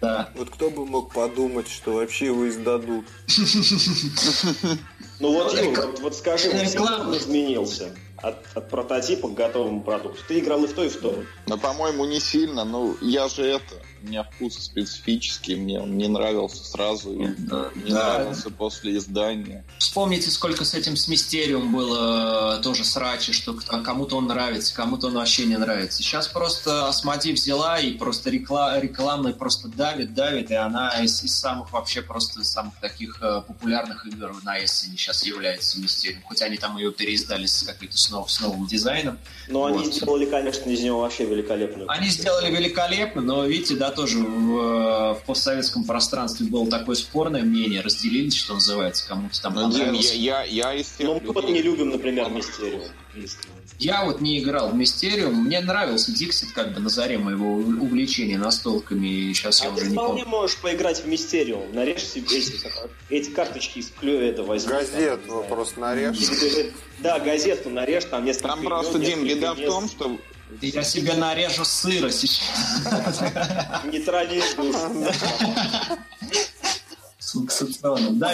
[0.01, 0.29] да.
[0.35, 3.05] Вот кто бы мог подумать, что вообще его издадут.
[5.19, 10.21] Ну вот, вот, вот скажи, он изменился от, от прототипа к готовому продукту.
[10.27, 11.23] Ты играл и в то, и в то.
[11.45, 12.63] Ну, по-моему, не сильно.
[12.63, 17.69] Ну, я же это у меня вкус специфический, мне он не нравился сразу и да,
[17.75, 18.17] не да.
[18.17, 19.63] нравился после издания.
[19.77, 25.07] Вспомните, сколько с этим с Мистериум было э, тоже срачи, что кому-то он нравится, кому-то
[25.07, 26.01] он вообще не нравится.
[26.01, 31.35] Сейчас просто Асмоди взяла и просто рекла рекламной просто давит, давит, и она из, из
[31.35, 36.21] самых вообще просто самых таких э, популярных игр на Эссене сейчас является Мистериум.
[36.23, 39.17] Хоть они там ее переиздали с каким-то с, нов, с новым дизайном.
[39.47, 39.73] Но вот.
[39.73, 41.89] они сделали, конечно, из него вообще великолепную.
[41.89, 47.81] Они сделали великолепно, но видите, да, тоже в, в постсоветском пространстве было такое спорное мнение,
[47.81, 51.49] разделились, что называется, кому-то там ну, Дим, я, я, я из тех Ну, мы вот
[51.49, 52.83] не любим, например, Мистериум.
[53.79, 55.45] Я вот не играл в Мистериум.
[55.45, 59.07] Мне нравился Диксит как бы на заре моего увлечения настолками.
[59.07, 60.25] И сейчас а я уже не помню.
[60.25, 61.73] можешь поиграть в Мистериум.
[61.73, 62.59] Нарежь себе эти,
[63.09, 64.73] эти карточки из это возьми.
[64.73, 66.17] Газету там, просто нарежь.
[66.99, 70.19] Да, газету нарежь, там несколько Там просто, Дим, беда в том, что
[70.61, 73.21] я себе нарежу сыра сейчас.
[73.85, 74.55] Нейтрализуешь.
[78.11, 78.33] Да,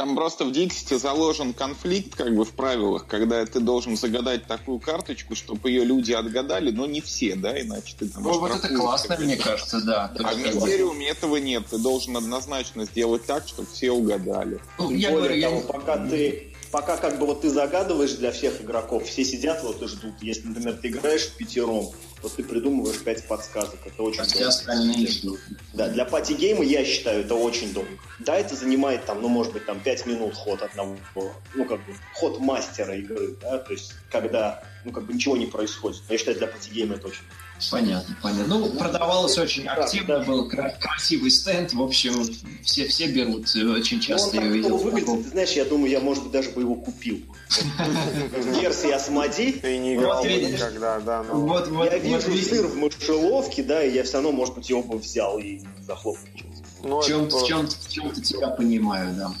[0.00, 4.78] там просто в Диксите заложен конфликт как бы в правилах, когда ты должен загадать такую
[4.78, 8.22] карточку, чтобы ее люди отгадали, но не все, да, иначе ты там...
[8.22, 10.10] Ну, вот это классно, мне кажется, да.
[10.24, 11.66] А в Мистериуме этого нет.
[11.68, 14.58] Ты должен однозначно сделать так, чтобы все угадали.
[14.78, 15.50] Ну, я говорю, я...
[15.50, 19.86] пока ты пока как бы вот ты загадываешь для всех игроков, все сидят вот и
[19.86, 20.14] ждут.
[20.20, 21.90] Если, например, ты играешь впятером,
[22.22, 23.78] то ты придумываешь пять подсказок.
[23.84, 24.36] Это очень а долго.
[24.36, 25.40] Все остальные ждут.
[25.72, 27.90] Да, для party game а, я считаю, это очень долго.
[28.20, 30.96] Да, это занимает там, ну, может быть, там пять минут ход одного,
[31.54, 35.46] ну, как бы, ход мастера игры, да, то есть, когда, ну, как бы ничего не
[35.46, 36.02] происходит.
[36.08, 37.24] Я считаю, для party game а это очень
[37.70, 38.58] Понятно, понятно.
[38.58, 42.24] Ну, продавалось очень активно, да, был красивый стенд, в общем,
[42.62, 44.76] все, все берут, очень часто ну, я видел.
[44.76, 47.20] выглядит, ты знаешь, я думаю, я, может быть, даже бы его купил.
[48.60, 49.52] Версия Асмоди.
[49.52, 51.22] Ты не играл никогда, да.
[51.22, 54.82] Вот, вот, я вижу сыр в мышеловке, да, и я все равно, может быть, его
[54.82, 56.26] бы взял и захлопнул.
[56.82, 57.68] В чем-то чем
[58.12, 59.32] тебя понимаю, да.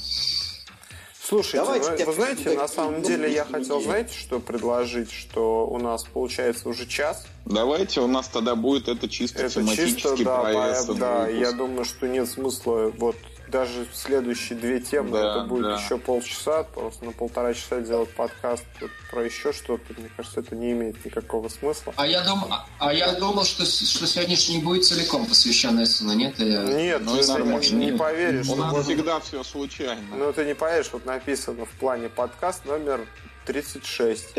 [1.30, 5.78] Слушайте, Давайте вы, вы знаете, на самом деле я хотел, знаете, что предложить, что у
[5.78, 7.24] нас получается уже час.
[7.46, 10.98] Давайте, у нас тогда будет это чисто это тематический чисто, да, проект.
[10.98, 13.14] Да, я думаю, что нет смысла вот
[13.50, 15.74] даже следующие две темы, да, это будет да.
[15.76, 18.64] еще полчаса, просто на полтора часа делать подкаст
[19.10, 21.92] про еще что-то, мне кажется, это не имеет никакого смысла.
[21.96, 22.44] А я, дум...
[22.78, 26.38] а я думал, что, что сегодняшний будет целиком посвящен Эссену, нет?
[26.38, 26.62] Я...
[26.62, 27.42] Нет, ну, ты
[27.72, 28.48] не, не поверишь.
[28.48, 30.16] У нас всегда все случайно.
[30.16, 33.06] Ну, ты не поверишь, вот написано в плане подкаст номер
[33.46, 34.36] 36.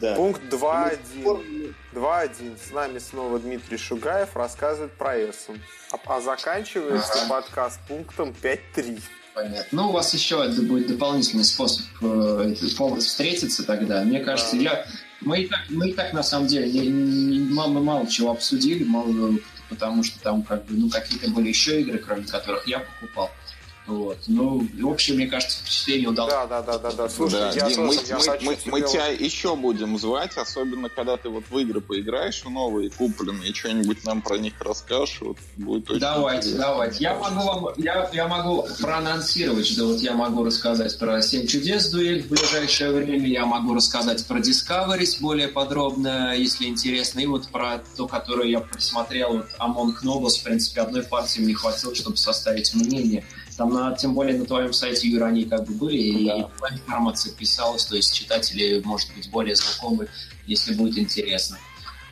[0.00, 0.14] Да.
[0.14, 1.74] Пункт 2.1.
[1.92, 2.58] 2.1.
[2.68, 5.60] С нами снова Дмитрий Шугаев рассказывает про Эссен.
[5.90, 7.28] А, а заканчивается ага.
[7.28, 9.00] подкаст пунктом 5.3.
[9.34, 9.64] Понятно.
[9.70, 14.02] Ну, у вас еще будет дополнительный способ э, повод встретиться тогда.
[14.02, 14.62] Мне кажется, да.
[14.62, 14.86] я...
[15.20, 18.84] Мы и, так, мы и так, на самом деле, не, не, мало, мало чего обсудили,
[18.84, 19.34] мало,
[19.68, 23.30] потому что там как бы, ну, какие-то были еще игры, кроме которых я покупал.
[23.86, 24.18] Вот.
[24.26, 26.32] Ну, в общем, мне кажется, впечатление удалось.
[26.32, 27.08] Да, да, да, да, да.
[27.08, 30.88] Слушай, да, я Дим, тоже, мы, я мы, мы, мы тебя еще будем звать, особенно
[30.88, 35.36] когда ты вот в игры поиграешь в новые купленные, что-нибудь нам про них расскажешь, вот
[35.56, 36.66] будет очень Давайте, интересно.
[36.66, 37.04] давайте.
[37.04, 41.88] Я могу вам, я, я могу проанонсировать, что вот я могу рассказать про «Семь чудес»
[41.90, 47.48] дуэль в ближайшее время, я могу рассказать про Discovery более подробно, если интересно, и вот
[47.48, 52.16] про то, которое я просмотрел, вот Among Nobles, в принципе, одной партии мне хватило, чтобы
[52.16, 53.24] составить мнение.
[53.56, 56.36] Там, на, тем более, на твоем сайте, Юра, они как бы были, да.
[56.36, 60.08] и информация писалась, то есть читатели, может быть, более знакомы,
[60.46, 61.58] если будет интересно.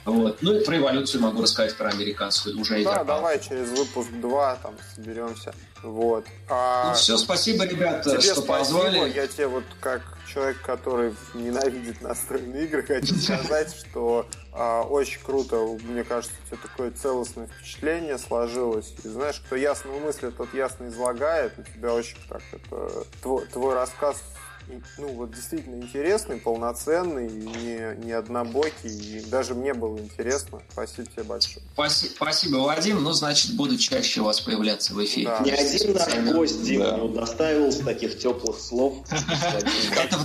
[0.05, 0.42] Вот.
[0.42, 2.84] Ну и про эволюцию могу рассказать про американскую уже.
[2.84, 5.55] Да, давай через выпуск 2 там соберемся.
[5.82, 6.26] Вот.
[6.49, 6.90] А...
[6.90, 8.59] Ну все, спасибо, ребята, тебе что спасибо.
[8.59, 9.12] позвали.
[9.14, 16.05] Я тебе вот как человек, который ненавидит настольные игры, хочу сказать, что очень круто, мне
[16.05, 18.94] кажется, у тебя такое целостное впечатление сложилось.
[19.02, 21.59] И знаешь, кто ясно мыслит, тот ясно излагает.
[21.59, 24.22] У тебя очень так это твой, твой рассказ
[24.98, 30.62] ну, вот действительно интересный, полноценный, не, не однобокий, и даже мне было интересно.
[30.70, 31.64] Спасибо тебе большое.
[31.74, 33.02] Спасибо, спасибо Вадим.
[33.02, 35.26] Ну, значит, буду чаще у вас появляться в эфире.
[35.26, 35.40] Да.
[35.44, 37.20] Не один наш гость, Дима, да.
[37.20, 39.06] доставил с таких теплых слов.
[39.96, 40.18] Это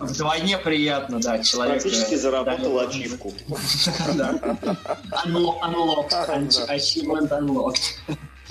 [0.00, 1.82] вдвойне приятно, да, человек.
[1.82, 3.32] Практически заработал ачивку.
[5.24, 6.10] Unlocked,
[6.68, 7.98] achievement unlocked.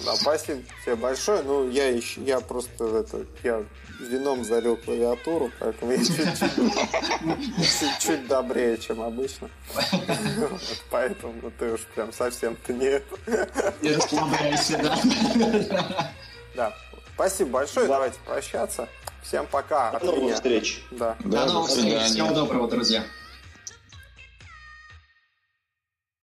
[0.06, 1.44] Да, спасибо тебе большое.
[1.44, 3.64] Ну, я еще, я просто это, я
[4.00, 9.50] вином залил клавиатуру, поэтому я чуть-чуть чуть добрее, чем обычно.
[10.90, 13.02] Поэтому ну, ты уж прям совсем-то не...
[13.82, 16.12] Не расслабляйся, да?
[16.56, 16.74] Да.
[17.16, 18.88] Спасибо большое, давайте прощаться.
[19.24, 19.98] Всем пока.
[20.00, 20.84] До новых встреч.
[20.92, 21.16] Да.
[21.20, 22.02] До новых встреч.
[22.04, 23.04] Всего доброго, друзья.